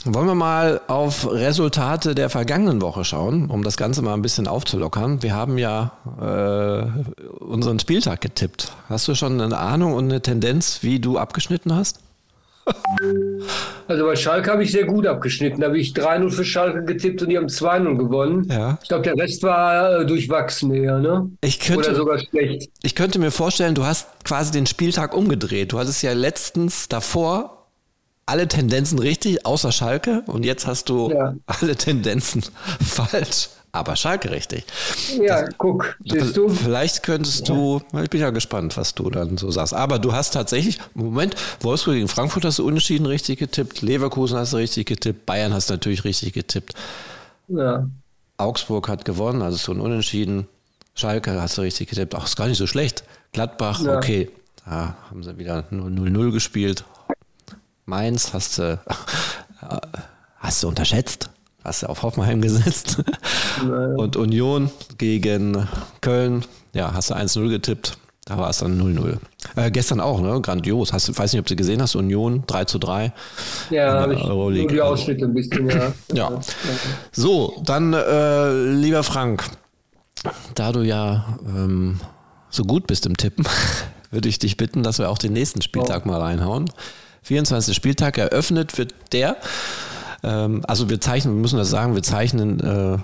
wollen 0.05 0.27
wir 0.27 0.35
mal 0.35 0.81
auf 0.89 1.31
Resultate 1.31 2.15
der 2.15 2.31
vergangenen 2.31 2.81
Woche 2.83 3.05
schauen, 3.05 3.51
um 3.51 3.63
das 3.63 3.77
Ganze 3.77 4.03
mal 4.03 4.15
ein 4.15 4.23
bisschen 4.23 4.49
aufzulockern. 4.49 5.23
Wir 5.23 5.35
haben 5.35 5.59
ja 5.59 5.93
äh, 6.21 7.43
unseren 7.45 7.79
Spieltag 7.79 8.21
getippt. 8.21 8.73
Hast 8.89 9.07
du 9.09 9.15
schon 9.15 9.41
eine 9.41 9.57
Ahnung 9.57 9.95
und 9.95 10.05
eine 10.05 10.21
Tendenz, 10.21 10.83
wie 10.83 10.99
du 10.99 11.19
abgeschnitten 11.19 11.75
hast? 11.75 12.01
Also 13.89 14.07
bei 14.07 14.15
Schalke 14.15 14.51
habe 14.51 14.63
ich 14.63 14.71
sehr 14.71 14.85
gut 14.85 15.07
abgeschnitten. 15.07 15.61
Da 15.61 15.67
habe 15.67 15.79
ich 15.79 15.93
3-0 15.93 16.31
für 16.31 16.45
Schalke 16.45 16.85
getippt 16.85 17.21
und 17.21 17.29
die 17.29 17.37
haben 17.37 17.49
2-0 17.49 17.99
gewonnen. 17.99 18.47
Ja. 18.49 18.79
Ich 18.81 18.89
glaube, 18.89 19.03
der 19.03 19.17
Rest 19.17 19.43
war 19.43 20.01
äh, 20.01 20.07
durchwachsen 20.07 20.73
eher, 20.73 20.99
ne? 20.99 21.31
Ich 21.43 21.59
könnte, 21.59 21.89
Oder 21.89 21.97
sogar 21.97 22.19
schlecht. 22.21 22.71
Ich 22.83 22.95
könnte 22.95 23.19
mir 23.19 23.33
vorstellen, 23.33 23.75
du 23.75 23.85
hast 23.85 24.07
quasi 24.25 24.53
den 24.53 24.67
Spieltag 24.67 25.15
umgedreht. 25.15 25.73
Du 25.73 25.79
hattest 25.81 26.03
ja 26.03 26.13
letztens 26.13 26.89
davor 26.89 27.62
alle 28.27 28.49
Tendenzen 28.49 28.99
richtig, 28.99 29.45
außer 29.47 29.73
Schalke. 29.73 30.23
Und 30.27 30.45
jetzt 30.45 30.67
hast 30.67 30.89
du 30.89 31.11
ja. 31.11 31.35
alle 31.47 31.77
Tendenzen 31.77 32.43
falsch 32.85 33.49
aber 33.73 33.97
Schalke 33.97 34.31
richtig. 34.31 34.65
Ja, 35.19 35.43
das, 35.43 35.55
guck, 35.57 35.97
siehst 36.05 36.37
du. 36.37 36.51
Vielleicht 36.51 37.03
könntest 37.03 37.49
du, 37.49 37.81
ich 38.03 38.11
bin 38.11 38.21
ja 38.21 38.29
gespannt, 38.29 38.77
was 38.77 38.95
du 38.95 39.09
dann 39.09 39.39
so 39.39 39.51
sagst. 39.51 39.73
Aber 39.73 39.99
du 39.99 40.13
hast 40.13 40.35
tatsächlich, 40.35 40.79
Moment, 40.93 41.35
Wolfsburg 41.61 41.95
gegen 41.95 42.09
Frankfurt 42.09 42.45
hast 42.45 42.59
du 42.59 42.67
unentschieden 42.67 43.07
richtig 43.07 43.39
getippt, 43.39 43.81
Leverkusen 43.81 44.37
hast 44.37 44.53
du 44.53 44.59
richtig 44.59 44.87
getippt, 44.87 45.25
Bayern 45.25 45.55
hast 45.55 45.71
du 45.71 45.75
natürlich 45.75 46.05
richtig 46.05 46.35
getippt. 46.35 46.75
Ja. 47.49 47.89
Augsburg 48.37 48.89
hat 48.89 49.07
gewonnen, 49.07 49.41
also 49.41 49.57
so 49.57 49.73
ein 49.73 49.81
Unentschieden. 49.81 50.47
Schalke 50.95 51.41
hast 51.41 51.57
du 51.57 51.63
richtig 51.63 51.89
getippt, 51.89 52.15
auch 52.15 52.25
ist 52.25 52.37
gar 52.37 52.49
nicht 52.49 52.59
so 52.59 52.67
schlecht. 52.67 53.05
Gladbach, 53.33 53.81
ja. 53.81 53.97
okay, 53.97 54.29
da 54.67 54.97
haben 55.09 55.23
sie 55.23 55.39
wieder 55.39 55.65
0-0 55.73 56.31
gespielt. 56.31 56.85
Mainz 57.85 58.33
hast 58.33 58.59
du, 58.59 58.81
hast 60.39 60.63
du 60.63 60.69
unterschätzt 60.69 61.31
hast 61.65 61.83
du 61.83 61.89
auf 61.89 62.03
Hoffenheim 62.03 62.41
gesetzt. 62.41 63.03
Naja. 63.65 63.95
Und 63.97 64.17
Union 64.17 64.71
gegen 64.99 65.69
Köln, 66.01 66.45
ja, 66.73 66.93
hast 66.95 67.11
du 67.11 67.15
1-0 67.15 67.49
getippt. 67.49 67.99
Da 68.25 68.39
war 68.39 68.51
es 68.51 68.59
dann 68.59 68.81
0-0. 68.81 69.19
Äh, 69.57 69.71
gestern 69.73 70.01
auch, 70.01 70.21
ne? 70.21 70.41
Grandios. 70.41 70.93
Hast, 70.93 71.19
weiß 71.19 71.33
nicht, 71.33 71.41
ob 71.41 71.47
du 71.47 71.57
gesehen 71.57 71.83
hast, 71.83 71.97
Union 71.97 72.45
3 72.47 72.67
zu 72.67 72.79
3. 72.79 73.13
Ja, 73.71 74.01
habe 74.01 74.15
ich 74.15 74.23
Euroleague. 74.23 74.67
nur 74.67 74.73
die 74.73 74.81
Ausschnitte 74.81 75.25
ein 75.25 75.35
bisschen, 75.35 75.69
ja. 75.69 75.93
ja. 76.13 76.41
So, 77.11 77.61
dann, 77.65 77.93
äh, 77.93 78.73
lieber 78.75 79.03
Frank, 79.03 79.45
da 80.55 80.71
du 80.71 80.83
ja 80.83 81.37
ähm, 81.45 82.01
so 82.49 82.63
gut 82.63 82.87
bist 82.87 83.07
im 83.07 83.17
Tippen, 83.17 83.45
würde 84.13 84.29
ich 84.29 84.39
dich 84.39 84.57
bitten, 84.57 84.85
dass 84.85 85.01
wir 85.01 85.11
auch 85.11 85.19
den 85.19 85.33
nächsten 85.33 85.61
Spieltag 85.61 86.03
oh. 86.05 86.09
mal 86.09 86.21
reinhauen. 86.21 86.71
24. 87.23 87.75
Spieltag 87.75 88.19
eröffnet 88.19 88.79
wird 88.79 88.95
der 89.13 89.37
ähm, 90.23 90.63
also 90.67 90.89
wir 90.89 91.01
zeichnen, 91.01 91.35
wir 91.35 91.41
müssen 91.41 91.59
das 91.59 91.71
sagen, 91.71 91.95
wir 91.95 92.03
zeichnen, 92.03 92.61
äh, 92.61 92.99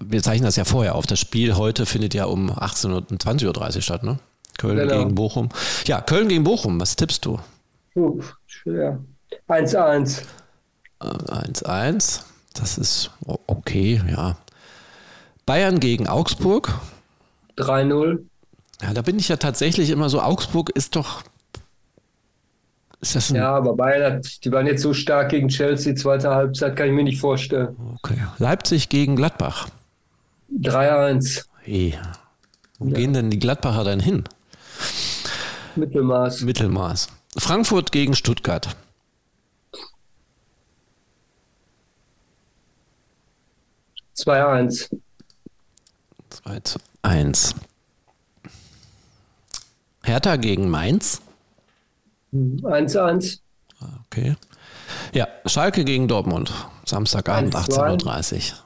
wir 0.00 0.22
zeichnen 0.22 0.44
das 0.46 0.56
ja 0.56 0.64
vorher 0.64 0.94
auf. 0.94 1.06
Das 1.06 1.18
Spiel 1.18 1.56
heute 1.56 1.86
findet 1.86 2.14
ja 2.14 2.24
um 2.26 2.50
18 2.50 2.92
Uhr, 2.92 3.00
20.30 3.00 3.76
Uhr 3.76 3.82
statt, 3.82 4.02
ne? 4.02 4.18
Köln 4.58 4.78
genau. 4.78 4.98
gegen 4.98 5.14
Bochum. 5.14 5.50
Ja, 5.86 6.00
Köln 6.00 6.28
gegen 6.28 6.44
Bochum, 6.44 6.80
was 6.80 6.96
tippst 6.96 7.26
du? 7.26 7.38
Schwer. 8.46 8.98
1-1. 9.48 10.22
1-1, 11.00 12.22
das 12.54 12.78
ist 12.78 13.10
okay, 13.46 14.00
ja. 14.10 14.36
Bayern 15.44 15.78
gegen 15.78 16.08
Augsburg. 16.08 16.72
3-0. 17.58 18.24
Ja, 18.82 18.94
da 18.94 19.02
bin 19.02 19.18
ich 19.18 19.28
ja 19.28 19.36
tatsächlich 19.36 19.90
immer 19.90 20.08
so, 20.08 20.22
Augsburg 20.22 20.70
ist 20.70 20.96
doch 20.96 21.22
ja, 23.02 23.54
aber 23.54 23.74
Bayern 23.74 24.14
hat, 24.14 24.44
die 24.44 24.50
waren 24.50 24.66
jetzt 24.66 24.82
so 24.82 24.94
stark 24.94 25.30
gegen 25.30 25.48
Chelsea, 25.48 25.94
zweite 25.94 26.30
Halbzeit, 26.30 26.76
kann 26.76 26.88
ich 26.88 26.92
mir 26.92 27.04
nicht 27.04 27.20
vorstellen. 27.20 27.76
Okay. 27.96 28.18
Leipzig 28.38 28.88
gegen 28.88 29.16
Gladbach. 29.16 29.68
3-1. 30.52 31.44
Hey. 31.62 31.98
Wo 32.78 32.88
ja. 32.88 32.94
gehen 32.94 33.12
denn 33.12 33.30
die 33.30 33.38
Gladbacher 33.38 33.84
dann 33.84 34.00
hin? 34.00 34.24
Mittelmaß. 35.76 36.42
Mittelmaß. 36.42 37.08
Frankfurt 37.36 37.92
gegen 37.92 38.14
Stuttgart. 38.14 38.76
2-1. 44.16 44.88
2 46.30 46.60
zu 46.60 46.78
1. 47.02 47.54
Hertha 50.02 50.36
gegen 50.36 50.70
Mainz. 50.70 51.20
1-1. 52.32 53.40
Okay. 54.06 54.36
Ja, 55.12 55.28
Schalke 55.46 55.84
gegen 55.84 56.08
Dortmund. 56.08 56.52
Samstagabend 56.84 57.54
18.30 57.54 58.34
Uhr. 58.34 58.58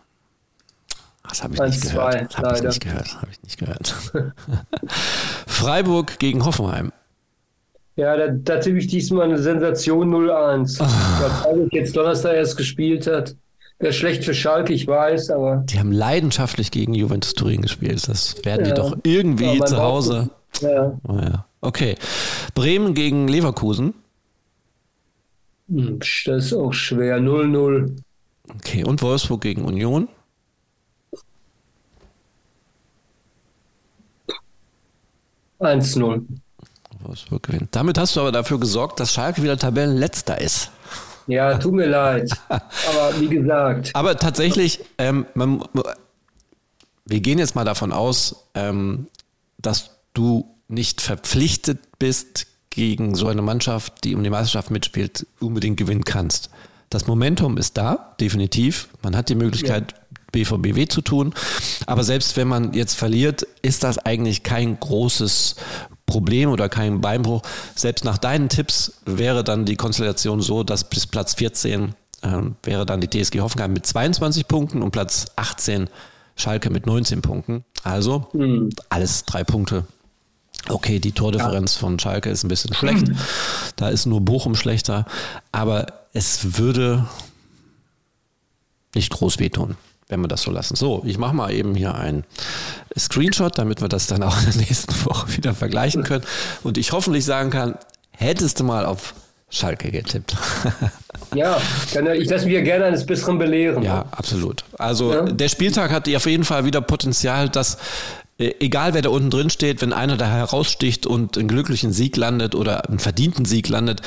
Das 1.29 1.45
habe 1.45 1.55
ich, 1.55 1.61
nicht 1.61 1.83
gehört. 1.83 2.33
Das 2.33 2.37
habe 2.39 2.57
ich 2.57 2.63
nicht 2.63 2.81
gehört. 2.81 3.17
Habe 3.17 3.29
ich 3.31 3.43
nicht 3.43 3.59
gehört. 3.59 3.95
Freiburg 5.47 6.19
gegen 6.19 6.45
Hoffenheim. 6.45 6.93
Ja, 7.97 8.17
da, 8.17 8.29
da 8.29 8.57
tippe 8.59 8.79
ich 8.79 8.89
diesmal 8.89 9.25
eine 9.25 9.39
Sensation 9.39 10.13
0-1. 10.13 10.81
Weil 11.21 11.31
Freiburg 11.31 11.73
jetzt 11.73 11.97
Donnerstag 11.97 12.35
erst 12.35 12.57
gespielt 12.57 13.07
hat. 13.07 13.37
Wäre 13.79 13.93
schlecht 13.93 14.25
für 14.25 14.35
Schalke, 14.35 14.73
ich 14.73 14.87
weiß, 14.87 15.31
aber. 15.31 15.65
Die 15.67 15.79
haben 15.79 15.93
leidenschaftlich 15.93 16.71
gegen 16.71 16.95
Juventus 16.95 17.35
Turin 17.35 17.63
gespielt. 17.63 18.07
Das 18.09 18.45
werden 18.45 18.67
ja. 18.67 18.73
die 18.73 18.81
doch 18.81 18.97
irgendwie 19.05 19.59
ja, 19.59 19.65
zu 19.65 19.79
Hause. 19.79 20.31
Ja. 20.61 20.99
Oh, 21.07 21.17
ja. 21.17 21.47
Okay. 21.61 21.97
Bremen 22.55 22.95
gegen 22.95 23.29
Leverkusen. 23.29 23.95
Hm, 25.69 25.99
das 25.99 26.47
ist 26.47 26.53
auch 26.53 26.73
schwer. 26.73 27.19
0-0. 27.19 27.97
Okay, 28.57 28.85
und 28.85 29.03
Wolfsburg 29.03 29.43
gegen 29.43 29.65
Union? 29.65 30.09
Eins 35.61 35.95
null. 35.95 36.27
Wolfsburg 37.01 37.43
gewinnt. 37.43 37.69
Damit 37.73 37.99
hast 37.99 38.17
du 38.17 38.21
aber 38.21 38.33
dafür 38.33 38.59
gesorgt, 38.59 38.99
dass 38.99 39.13
Schalke 39.13 39.43
wieder 39.43 39.59
Tabellenletzter 39.59 40.41
ist. 40.41 40.71
Ja, 41.27 41.57
tut 41.59 41.75
mir 41.75 41.87
leid. 41.87 42.31
Aber 42.49 43.21
wie 43.21 43.29
gesagt. 43.29 43.91
Aber 43.95 44.17
tatsächlich, 44.17 44.81
ähm, 44.99 45.27
man, 45.35 45.63
wir 47.05 47.21
gehen 47.21 47.39
jetzt 47.39 47.55
mal 47.55 47.65
davon 47.65 47.93
aus, 47.93 48.49
ähm, 48.55 49.07
dass 49.59 49.91
du 50.13 50.49
nicht 50.71 51.01
verpflichtet 51.01 51.79
bist, 51.99 52.47
gegen 52.71 53.17
so 53.17 53.27
eine 53.27 53.43
Mannschaft, 53.43 54.05
die 54.05 54.15
um 54.15 54.23
die 54.23 54.31
Meisterschaft 54.31 54.71
mitspielt, 54.71 55.27
unbedingt 55.41 55.77
gewinnen 55.77 56.05
kannst. 56.05 56.51
Das 56.89 57.07
Momentum 57.07 57.59
ist 57.59 57.77
da, 57.77 58.15
definitiv. 58.21 58.89
Man 59.03 59.17
hat 59.17 59.29
die 59.29 59.35
Möglichkeit, 59.35 59.93
ja. 59.93 59.99
BVBW 60.33 60.87
zu 60.87 61.01
tun. 61.01 61.35
Aber 61.87 62.05
selbst 62.05 62.37
wenn 62.37 62.49
man 62.49 62.73
jetzt 62.73 62.95
verliert, 62.95 63.43
ist 63.63 63.83
das 63.83 63.99
eigentlich 63.99 64.45
kein 64.45 64.79
großes 64.79 65.57
Problem 66.07 66.51
oder 66.51 66.69
kein 66.69 67.01
Beinbruch. 67.01 67.43
Selbst 67.75 68.05
nach 68.05 68.19
deinen 68.19 68.49
Tipps 68.49 69.01
wäre 69.05 69.45
dann 69.45 69.65
die 69.65 69.77
Konstellation 69.77 70.41
so, 70.41 70.63
dass 70.63 70.89
bis 70.89 71.07
Platz 71.07 71.35
14 71.35 71.95
äh, 72.23 72.29
wäre 72.63 72.87
dann 72.87 73.01
die 73.01 73.09
TSG 73.09 73.41
Hoffenheim 73.41 73.73
mit 73.73 73.87
22 73.87 74.47
Punkten 74.47 74.83
und 74.83 74.93
Platz 74.93 75.27
18 75.37 75.89
Schalke 76.37 76.71
mit 76.71 76.87
19 76.87 77.23
Punkten. 77.23 77.65
Also 77.83 78.29
mhm. 78.33 78.71
alles 78.89 79.25
drei 79.25 79.45
Punkte 79.45 79.85
Okay, 80.69 80.99
die 80.99 81.13
Tordifferenz 81.13 81.75
ja. 81.75 81.81
von 81.81 81.99
Schalke 81.99 82.31
ist 82.31 82.45
ein 82.45 82.49
bisschen 82.49 82.75
schlecht. 82.75 83.07
Da 83.77 83.89
ist 83.89 84.07
nur 84.07 84.21
Bochum 84.21 84.55
schlechter. 84.55 85.07
Aber 85.53 85.87
es 86.13 86.59
würde 86.59 87.07
nicht 88.95 89.13
groß 89.13 89.39
wehtun, 89.39 89.77
wenn 90.09 90.21
wir 90.21 90.29
das 90.29 90.43
so 90.43 90.51
lassen. 90.51 90.77
So, 90.77 91.03
ich 91.07 91.19
mache 91.19 91.35
mal 91.35 91.53
eben 91.53 91.75
hier 91.75 91.95
ein 91.95 92.25
Screenshot, 92.99 93.57
damit 93.59 93.81
wir 93.81 93.89
das 93.89 94.07
dann 94.07 94.23
auch 94.23 94.39
in 94.39 94.47
der 94.47 94.57
nächsten 94.57 94.95
Woche 95.07 95.37
wieder 95.37 95.55
vergleichen 95.55 96.03
können. 96.03 96.25
Und 96.63 96.79
ich 96.79 96.93
hoffentlich 96.93 97.25
sagen 97.25 97.51
kann, 97.51 97.77
hättest 98.11 98.61
du 98.61 98.65
mal 98.65 98.85
auf 98.85 99.15
Schalke 99.49 99.91
getippt. 99.91 100.37
ja, 101.35 101.61
ich 102.15 102.31
lasse 102.31 102.45
mich 102.45 102.55
ja 102.55 102.61
gerne 102.61 102.85
eines 102.85 103.05
Besseren 103.05 103.39
belehren. 103.39 103.83
Ja, 103.83 104.05
absolut. 104.13 104.65
Also 104.79 105.13
ja. 105.13 105.23
der 105.23 105.49
Spieltag 105.49 105.91
hat 105.91 106.09
auf 106.15 106.27
jeden 106.27 106.45
Fall 106.45 106.65
wieder 106.65 106.81
Potenzial, 106.81 107.49
dass 107.49 107.79
egal 108.41 108.95
wer 108.95 109.03
da 109.03 109.11
unten 109.11 109.31
drin 109.31 109.51
steht, 109.51 109.83
wenn 109.83 109.93
einer 109.93 110.17
da 110.17 110.27
heraussticht 110.27 111.07
und 111.07 111.37
einen 111.37 111.49
glücklichen 111.49 111.93
Sieg 111.93 112.17
landet 112.17 112.55
oder 112.55 112.89
einen 112.89 112.99
verdienten 112.99 113.45
Sieg 113.45 113.69
landet, 113.69 114.01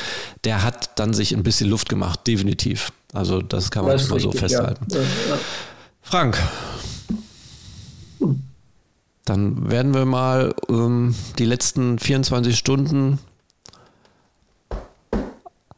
der 0.44 0.64
hat 0.64 0.98
dann 1.00 1.14
sich 1.14 1.34
ein 1.36 1.44
bisschen 1.44 1.70
Luft 1.70 1.88
gemacht, 1.88 2.26
definitiv. 2.26 2.92
Also 3.14 3.42
das 3.42 3.70
kann 3.70 3.86
man 3.86 3.98
das 3.98 4.10
mal 4.10 4.16
richtig, 4.16 4.34
so 4.34 4.38
festhalten. 4.38 4.88
Ja. 4.90 5.00
Ja. 5.00 5.06
Frank, 6.02 6.38
dann 9.26 9.70
werden 9.70 9.94
wir 9.94 10.06
mal 10.06 10.54
ähm, 10.68 11.16
die 11.38 11.46
letzten 11.46 12.00
24 12.00 12.58
Stunden 12.58 13.20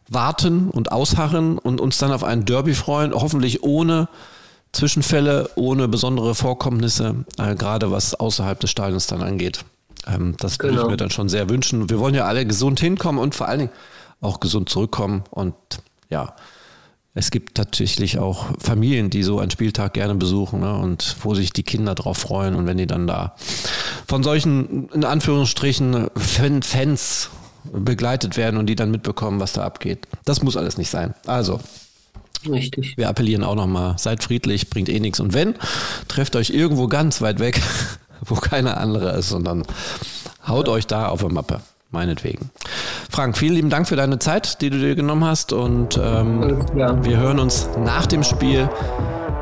warten 0.07 0.69
und 0.69 0.91
ausharren 0.91 1.57
und 1.57 1.81
uns 1.81 1.97
dann 1.97 2.11
auf 2.11 2.23
einen 2.23 2.45
Derby 2.45 2.73
freuen, 2.73 3.13
hoffentlich 3.13 3.63
ohne 3.63 4.07
Zwischenfälle 4.75 5.49
ohne 5.55 5.87
besondere 5.87 6.35
Vorkommnisse, 6.35 7.25
äh, 7.37 7.55
gerade 7.55 7.91
was 7.91 8.13
außerhalb 8.13 8.59
des 8.59 8.69
Stadions 8.69 9.07
dann 9.07 9.21
angeht. 9.21 9.63
Ähm, 10.05 10.35
das 10.37 10.59
genau. 10.59 10.73
würde 10.73 10.83
ich 10.83 10.91
mir 10.91 10.97
dann 10.97 11.11
schon 11.11 11.29
sehr 11.29 11.49
wünschen. 11.49 11.89
Wir 11.89 11.99
wollen 11.99 12.13
ja 12.13 12.25
alle 12.25 12.45
gesund 12.45 12.79
hinkommen 12.79 13.21
und 13.21 13.35
vor 13.35 13.47
allen 13.47 13.59
Dingen 13.59 13.71
auch 14.21 14.39
gesund 14.39 14.69
zurückkommen. 14.69 15.23
Und 15.31 15.55
ja, 16.09 16.35
es 17.13 17.31
gibt 17.31 17.55
tatsächlich 17.55 18.19
auch 18.19 18.47
Familien, 18.59 19.09
die 19.09 19.23
so 19.23 19.39
einen 19.39 19.49
Spieltag 19.49 19.93
gerne 19.93 20.15
besuchen 20.15 20.59
ne, 20.59 20.77
und 20.77 21.15
wo 21.21 21.33
sich 21.33 21.53
die 21.53 21.63
Kinder 21.63 21.95
drauf 21.95 22.17
freuen. 22.17 22.55
Und 22.55 22.67
wenn 22.67 22.77
die 22.77 22.87
dann 22.87 23.07
da 23.07 23.35
von 24.07 24.23
solchen, 24.23 24.89
in 24.89 25.05
Anführungsstrichen, 25.05 26.09
Fans 26.15 27.29
begleitet 27.71 28.37
werden 28.37 28.57
und 28.57 28.67
die 28.67 28.75
dann 28.75 28.91
mitbekommen, 28.91 29.39
was 29.39 29.53
da 29.53 29.63
abgeht. 29.63 30.07
Das 30.25 30.43
muss 30.43 30.57
alles 30.57 30.77
nicht 30.77 30.89
sein. 30.89 31.13
Also, 31.25 31.59
Richtig. 32.47 32.97
Wir 32.97 33.09
appellieren 33.09 33.43
auch 33.43 33.55
nochmal, 33.55 33.95
seid 33.97 34.23
friedlich, 34.23 34.69
bringt 34.69 34.89
eh 34.89 34.99
nichts. 34.99 35.19
Und 35.19 35.33
wenn, 35.33 35.55
trefft 36.07 36.35
euch 36.35 36.49
irgendwo 36.49 36.87
ganz 36.87 37.21
weit 37.21 37.39
weg, 37.39 37.61
wo 38.21 38.35
keiner 38.35 38.77
andere 38.77 39.11
ist, 39.11 39.29
sondern 39.29 39.63
haut 40.47 40.67
ja. 40.67 40.73
euch 40.73 40.87
da 40.87 41.07
auf 41.07 41.23
eine 41.23 41.33
Mappe. 41.33 41.61
Meinetwegen. 41.91 42.49
Frank, 43.09 43.37
vielen 43.37 43.53
lieben 43.53 43.69
Dank 43.69 43.87
für 43.87 43.95
deine 43.95 44.19
Zeit, 44.19 44.61
die 44.61 44.69
du 44.69 44.79
dir 44.79 44.95
genommen 44.95 45.23
hast. 45.23 45.53
Und 45.53 45.97
ähm, 45.97 46.65
wir 46.73 47.17
hören 47.17 47.39
uns 47.39 47.69
nach 47.77 48.05
dem 48.05 48.23
Spiel. 48.23 48.69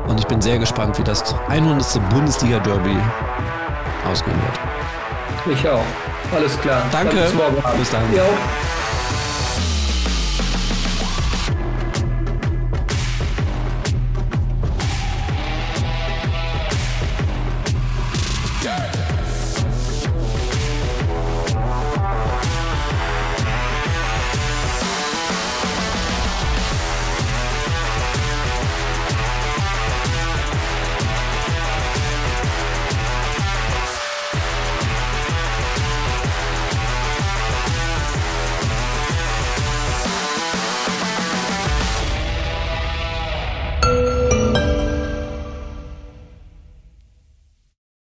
Und 0.06 0.20
ich 0.20 0.26
bin 0.26 0.40
sehr 0.40 0.58
gespannt, 0.58 0.98
wie 0.98 1.02
das 1.02 1.34
100. 1.48 2.08
Bundesliga-Derby 2.10 2.96
ausgehen 4.08 4.36
wird. 4.36 5.58
Ich 5.58 5.68
auch. 5.68 5.82
Alles 6.32 6.60
klar. 6.60 6.82
Danke. 6.92 7.16
Bis 7.78 7.90
dann. 7.90 8.14
Ja. 8.14 8.22